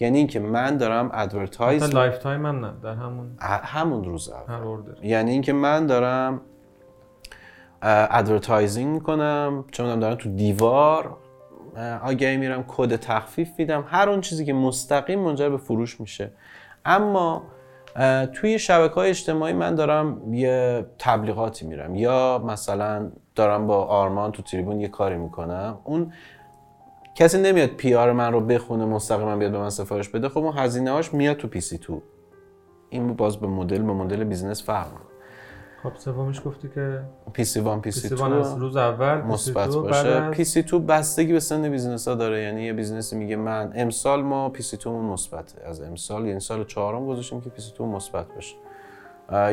[0.00, 4.82] یعنی اینکه من دارم advertise life time من نه در همون همون روز اول.
[5.02, 6.40] یعنی اینکه من دارم
[7.82, 11.16] advertising می‌کنم چون دارم تو دیوار
[12.02, 16.32] آگهی میرم کد تخفیف میدم هر اون چیزی که مستقیم منجر به فروش میشه.
[16.84, 17.42] اما
[18.34, 21.94] توی شبکه های اجتماعی من دارم یه تبلیغاتی میرم.
[21.94, 25.78] یا مثلا دارم با آرمان تو تریبون یه کاری می‌کنم.
[25.84, 26.12] اون
[27.14, 30.28] کسی نمیاد PR من رو بخونه مستقیما بیاد به من سفارش بده.
[30.28, 32.02] خب اون هزینه هاش میاد تو PC2.
[32.90, 34.86] این باز به مدل به مدل business فرق
[35.82, 38.24] خب سومیش گفتی که پی سی وان پی سی تو
[38.58, 40.30] روز اول مثبت باشه.
[40.30, 42.42] پی سی تو بستگی به سن business ها داره.
[42.42, 45.68] یعنی یه business ی میگه من امسال ما PC2 مثبته.
[45.68, 48.56] از امسال یعنی سال چهارم گذاشتیم که PC2 مثبت باشه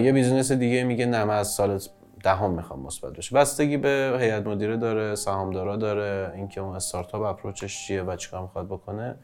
[0.02, 1.80] یه business دیگه میگه نه من از سال
[2.24, 3.36] دهم می‌خوام مثبت بشه.
[3.36, 8.42] بستگی به هیئت مدیره داره سهامدارا داره اینکه اون استارتاپ approach ش چیه و چیکار
[8.42, 9.16] می‌خواد بکنه.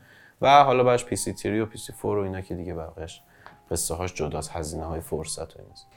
[0.41, 3.21] و حالا باش PC3 و PC4 و اینا که دیگه بقیش
[3.71, 5.87] قصه هاش جداست هزینه های فرصت و ایناست.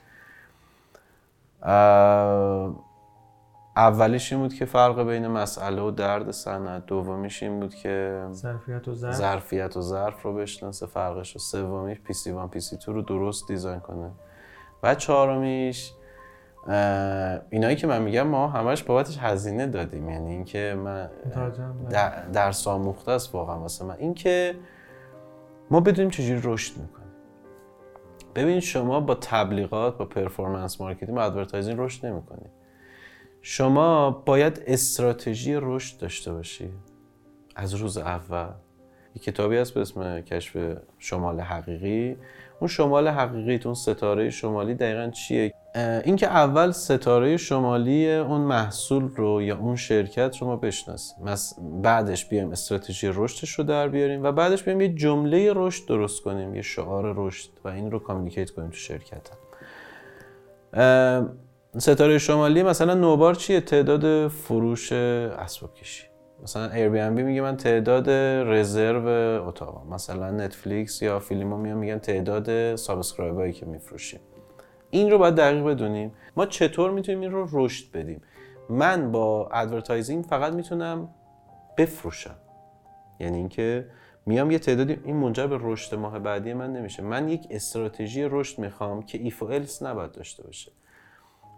[3.76, 8.88] اولیش این بود که فرق بین مسئله و درد صنعت دومیش این بود که ظرفیت
[8.88, 9.14] و ظرف.
[9.14, 13.02] ظرفیت و ظرف رو بشناسه فرقش و سومیش پی سی 1 پی سی 2 رو
[13.02, 14.10] درست design کنه.
[14.82, 15.92] و چهارمیش
[17.50, 20.10] اینایی که من میگم ما همش بابتش هزینه دادیم.
[20.10, 21.10] یعنی اینکه من
[22.32, 23.60] درس آموخته است واقعا.
[23.60, 23.96] واسه من.
[23.98, 24.54] اینکه
[25.70, 27.05] ما بدونیم چجوری رشد می‌کنیم.
[28.36, 32.46] ببین شما با تبلیغات با performance marketing با advertising رشد نمی‌کنی.
[33.42, 36.70] شما باید استراتژی رشد داشته باشی.
[37.56, 38.48] از روز اول.
[39.14, 42.16] یه کتابی هست به اسم کشف شمال حقیقی.
[42.60, 49.42] اون شمال حقیقی اون ستاره شمالی دقیقا چیه؟ اینکه اول ستاره شمالی اون محصول رو
[49.42, 51.16] یا اون شرکت رو ما بشناسیم.
[51.82, 56.54] بعدش بیایم استراتژی رشدش رو در بیاریم و بعدش بیایم یه جمله رشد درست کنیم
[56.54, 59.30] یه شعار رشد و این رو communicate کنیم تو شرکت.
[61.78, 66.04] ستاره شمالی مثلا نوبار چیه؟ تعداد فروش اسباب کشی.
[66.42, 68.10] مثلا Airbnb میگه من تعداد
[68.50, 69.08] رزرو
[69.48, 74.20] اتاق مثلا نتفلیکس یا فیلمو میان میگن تعداد subscribe که میفروشیم.
[74.90, 76.12] این رو باید دقیق بدونیم.
[76.36, 78.22] ما چطور می‌تونیم این رو رشد بدیم؟
[78.70, 81.08] من با advertising فقط می‌تونم
[81.76, 82.36] بفروشم.
[83.20, 83.86] یعنی اینکه
[84.26, 87.02] میام یه تعدادی این منجر به رشد ماه بعدی من نمیشه.
[87.02, 90.72] من یک استراتژی رشد می‌خوام که if و else نباید داشته باشه.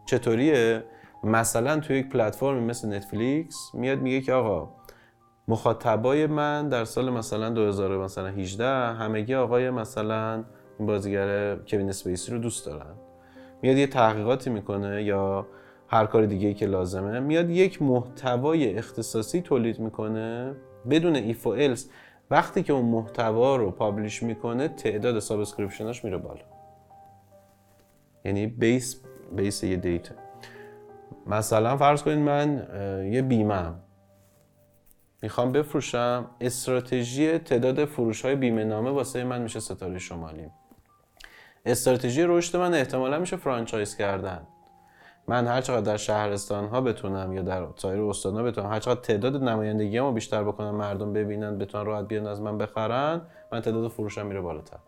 [0.07, 0.85] چطوریه؟
[1.25, 4.71] مثلا توی یک پلتفرمی مثل نتفلیکس میاد میگه که آقا
[5.49, 10.45] مخاطبای من در سال مثلا 2018 همگی آقای مثلا
[10.79, 12.95] این بازیگر کوین اسپیسی رو دوست دارن.
[13.63, 15.47] میاد یه تحقیقاتی می‌کنه یا
[15.89, 20.55] هر کار دیگه که لازمه میاد یک محتوای اختصاصی تولید می‌کنه
[20.91, 21.89] بدون if و else
[22.31, 26.45] وقتی که اون محتوا رو publish می‌کنه تعداد subscription اش میره بالا.
[28.25, 29.01] یعنی base
[29.37, 30.15] base یه data
[31.27, 32.67] مثلا فرض کنید من
[33.13, 33.73] یه بیمه
[35.23, 36.31] می‌خوام بفروشم.
[36.41, 40.47] استراتژی تعداد فروش های بیمه نامه واسه من میشه ستاره شمالی.
[41.67, 44.47] استراتژی رشد من احتمالا میشه فرانچایز کردن.
[45.29, 49.01] من هر چقدر در شهرستان ها بتونم یا در سایر استان ها بتونم هر چقدر
[49.01, 53.21] تعداد نمایندگی رو بیشتر بکنم مردم ببینن بتونن راحت بیان از من بخرن
[53.53, 54.79] من تعداد فروشم میره بالاتر.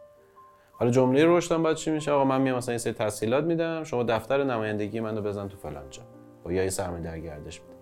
[0.73, 4.03] حالا جمله رشدم بعد چی میشه؟ آقا من میام مثلا این سری تسهیلات میدم شما
[4.03, 6.03] دفتر نمایندگی منو بزن تو فلان جا.
[6.45, 7.75] با یه سرمایه در گردش میدم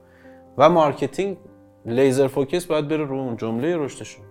[0.59, 1.37] و marketing
[1.87, 4.24] laser focus باید بره رو اون جمله رشدشون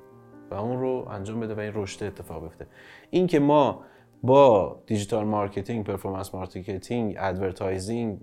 [0.51, 2.68] و اون رو انجام بده و این رشد اتفاق بیفته.
[3.10, 3.84] این که ما
[4.24, 8.20] با digital marketing performance marketing advertising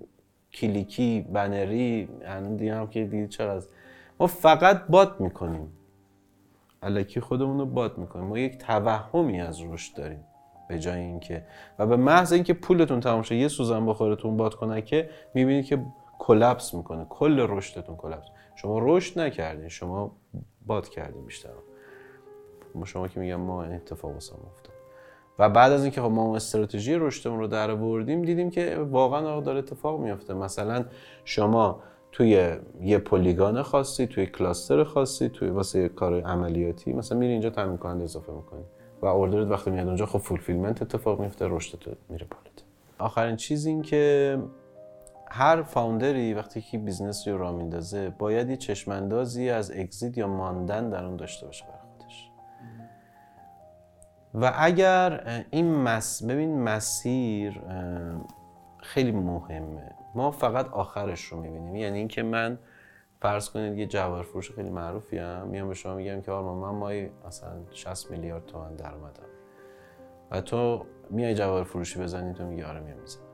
[0.53, 3.67] کلیکی بنری الان دیگه هم که دید چقدر.
[4.21, 5.73] ما فقط بات می‌کنیم.
[6.83, 8.25] الکی خودمون رو بات می‌کنیم.
[8.25, 10.25] ما یک توهمی از رشد داریم
[10.69, 11.47] به جای اینکه.
[11.79, 15.87] و به محض اینکه پولتون تمام شه یه سوزن بخورتون بات کنه که می‌بینید که
[16.19, 17.05] کلپس می‌کنه.
[17.05, 20.17] کل رشدتون کلپس شما رشد نکردین شما
[20.67, 21.51] بات کردین بیشتر.
[22.75, 24.74] ما شما که میگم ما اتفاق واسه افتاد.
[25.39, 29.41] و بعد از اینکه خب ما اون استراتژی رشدمون رو در آوردیم دیدیم که واقعا
[29.41, 30.35] داره اتفاق میافته.
[30.35, 30.85] مثلا
[31.25, 31.81] شما
[32.13, 37.77] توی یه پلیگان خاصی توی کلاستر خاصی توی واسه کار عملیاتی مثلا میری اینجا تامین
[37.77, 38.65] کننده اضافه می‌کنی
[39.03, 42.65] و order ت وقتی میاد اونجا خب fulfillment اتفاق میفته رشدت میره بالاتر.
[42.99, 44.39] آخرین چیز این که
[45.31, 50.29] هر founder ی وقتی که business رو راه میندازه باید یه چشم‌اندازی از exit یا
[50.29, 51.65] ماندن در اون داشته باشه
[54.35, 57.61] و اگر این مس ببین مسیر
[58.83, 59.91] خیلی مهمه.
[60.15, 61.77] ما فقط آخرش رو می‌بینیم.
[61.77, 62.59] یعنی اینکه من
[63.21, 66.79] فرض کنید یه جواهر فروش خیلی معروفی هم میام به شما میگم که آرمان من
[66.79, 69.23] ماهی مثلا 60 میلیارد تومن درآمدم.
[70.31, 73.25] و تو میای جواهر فروشی بزنی تو میگی آره میام می‌زنم.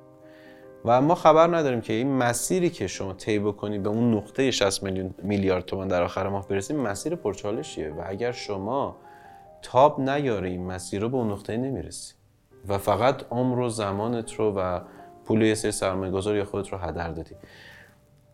[0.84, 4.82] و ما خبر نداریم که این مسیری که شما طی بکنی به اون نقطه 60
[4.82, 7.90] میلیون میلیارد تومان در آخر ماه برسیم مسیر پرچالشیه.
[7.90, 8.96] و اگر شما
[9.62, 12.14] تاب نیاری مسیر رو به اون نقطه نمی‌رسی.
[12.68, 14.80] و فقط عمر و زمانت رو و
[15.24, 17.34] پول یه سری سرمایه گذار یا خودت رو هدر دادی.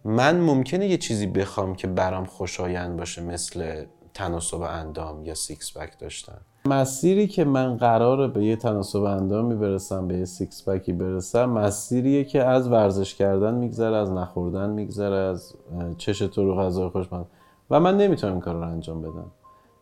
[0.05, 5.99] من ممکنه یه چیزی بخوام که برام خوشایند باشه مثل تناسب اندام یا six pack
[5.99, 6.39] داشتن.
[6.67, 12.25] مسیری که من قراره به یه تناسب اندامی برسم به یه سیکس بکی برسم مسیریه
[12.25, 15.55] که از ورزش کردن میگذره از نخوردن میگذره از
[15.99, 17.27] چشمتو رو غذای خوشمزه
[17.71, 19.31] و من نمی‌تونم این کار رو انجام بدم.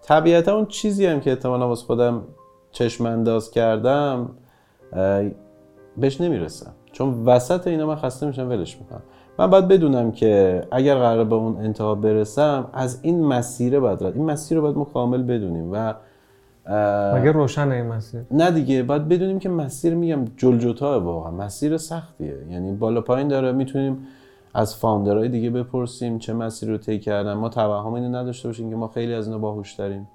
[0.07, 2.23] طبیعتا اون چیزی هم که احتمالا واسه خودم
[2.71, 4.31] چشم انداز کردم
[5.97, 6.73] بهش نمی‌رسم.
[6.93, 9.03] چون وسط اینا من خسته میشم ولش می‌کنم.
[9.39, 14.17] من باید بدونم که اگر قرار به اون انتها برسم از این مسیره باید رد.
[14.17, 15.95] این مسیر رو باید ما کامل بدونیم و
[17.15, 18.83] مگه روشن این مسیر؟ نه دیگه.
[18.83, 21.31] باید بدونیم که مسیر میگم جلجوتا واقعا.
[21.31, 22.39] مسیر سختیه.
[22.51, 23.53] یعنی بالا پایین داره.
[23.53, 24.07] می‌تونیم
[24.55, 27.33] از فاوندرهای دیگه بپرسیم چه مسیر رو طی کردن.
[27.35, 30.09] ما توهم اینو نداشته باشیم که ما خیلی از اینا باهوش داریم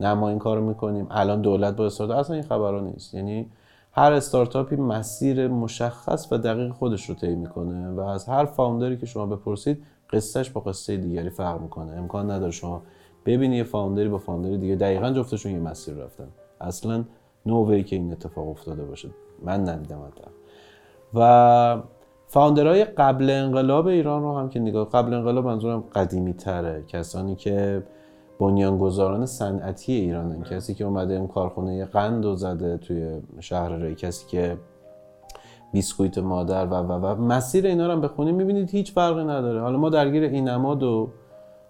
[0.00, 1.06] نه ما این کارو می‌کنیم.
[1.10, 3.14] الان دولت با استارتاپ اصلا این خبرها نیست.
[3.14, 3.50] یعنی
[3.92, 9.06] هر استارتاپی مسیر مشخص و دقیق خودش رو طی می‌کنه و از هر فاوندری که
[9.06, 11.92] شما بپرسید قصهش با قصه دیگری فرق می‌کنه.
[11.92, 12.82] امکان نداره شما
[13.26, 14.76] ببینی یه فاوندری با فاوندری دیگه.
[14.76, 16.28] دقیقا جفتشون یه مسیر رفتن.
[16.60, 17.04] اصلا
[17.46, 19.08] نووی که این اتفاق افتاده باشه.
[19.42, 20.30] من ندیدم حتی.
[21.14, 21.82] و
[22.36, 27.82] فاوندرهای قبل انقلاب ایران رو هم که نگاه قبل انقلاب منظورم قدیمی تره کسانی که
[28.40, 33.94] بنیانگذاران صنعتی ایرانن کسی که اومده این کارخونه قند و زده توی شهر ری.
[33.94, 34.56] کسی که
[35.72, 39.60] بیسکویت مادر و و و مسیر اینا رو هم بخونیم می‌بینید هیچ فرقی نداره.
[39.60, 41.08] حالا ما درگیر اینماد و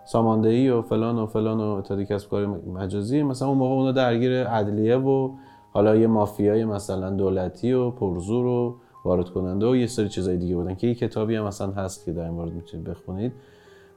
[0.04, 3.22] ساماندهی و فلان و فلان و اتحادیه کسب کار مجازی.
[3.22, 5.30] مثلا اون موقع اونا درگیر عدلیه و
[5.72, 10.56] حالا یه مافیای مثلا دولتی و پرزور و وارد کننده و یه سری چیزای دیگه
[10.56, 13.32] بودن که یه کتابی هم مثلا هست که در این مورد می‌تونید بخونید.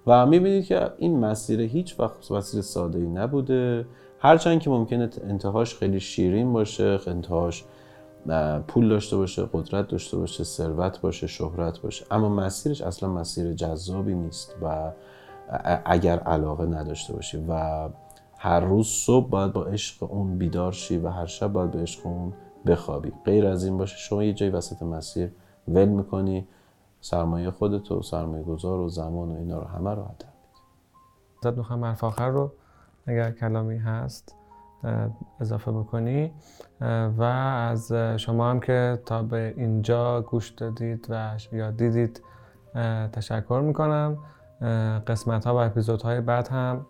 [0.07, 3.86] و می‌بینید که این مسیر هیچ وقت مسیر ساده ای نبوده.
[4.20, 7.64] هرچند که ممکنه انتهاش خیلی شیرین باشه انتهاش
[8.68, 12.05] پول داشته باشه قدرت داشته باشه ثروت باشه شهرت باشه.
[12.12, 14.91] اما مسیرش اصلا مسیر جذابی نیست و
[15.86, 17.89] اگر علاقه نداشته باشی و
[18.38, 22.05] هر روز صبح باید با عشق اون بیدار شی و هر شب باید به عشق
[22.05, 22.34] اون
[22.70, 23.14] بخوابی.
[23.26, 25.32] غیر از این باشه شما یه جای وسط مسیر
[25.68, 26.48] ول می‌کنی
[27.02, 30.30] سرمایه خودت و سرمایه گذار و زمان و اینا رو همه رو هدر
[31.44, 32.52] زد می‌خوام حرف آخر رو
[33.08, 34.36] اگر کلامی هست
[35.40, 36.32] اضافه بکنی.
[37.18, 42.24] و از شما هم که تا به اینجا گوش دادید و یا دیدید
[43.12, 44.18] تشکر می‌کنم.
[45.08, 46.86] قسمت ها و اپیزودهای بعد هم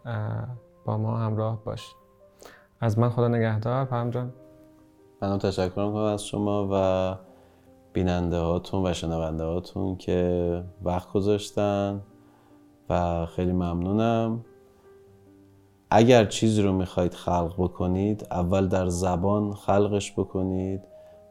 [0.86, 1.96] با ما همراه باش.
[2.82, 4.34] از من خدا نگهدار پرم جان.
[5.22, 7.16] منم تشکر می‌کنم از شما و
[7.94, 12.02] بیننده هاتون و شنونده هاتون که وقت گذاشتن
[12.90, 14.46] و خیلی ممنونم.
[15.90, 20.82] اگر چیزی رو می‌خواید خلق بکنید اول در زبان خلقش بکنید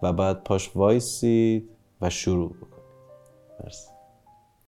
[0.03, 1.71] و بعد پاش وایسید
[2.01, 2.85] و شروع بکنید.
[3.65, 3.98] مرسی.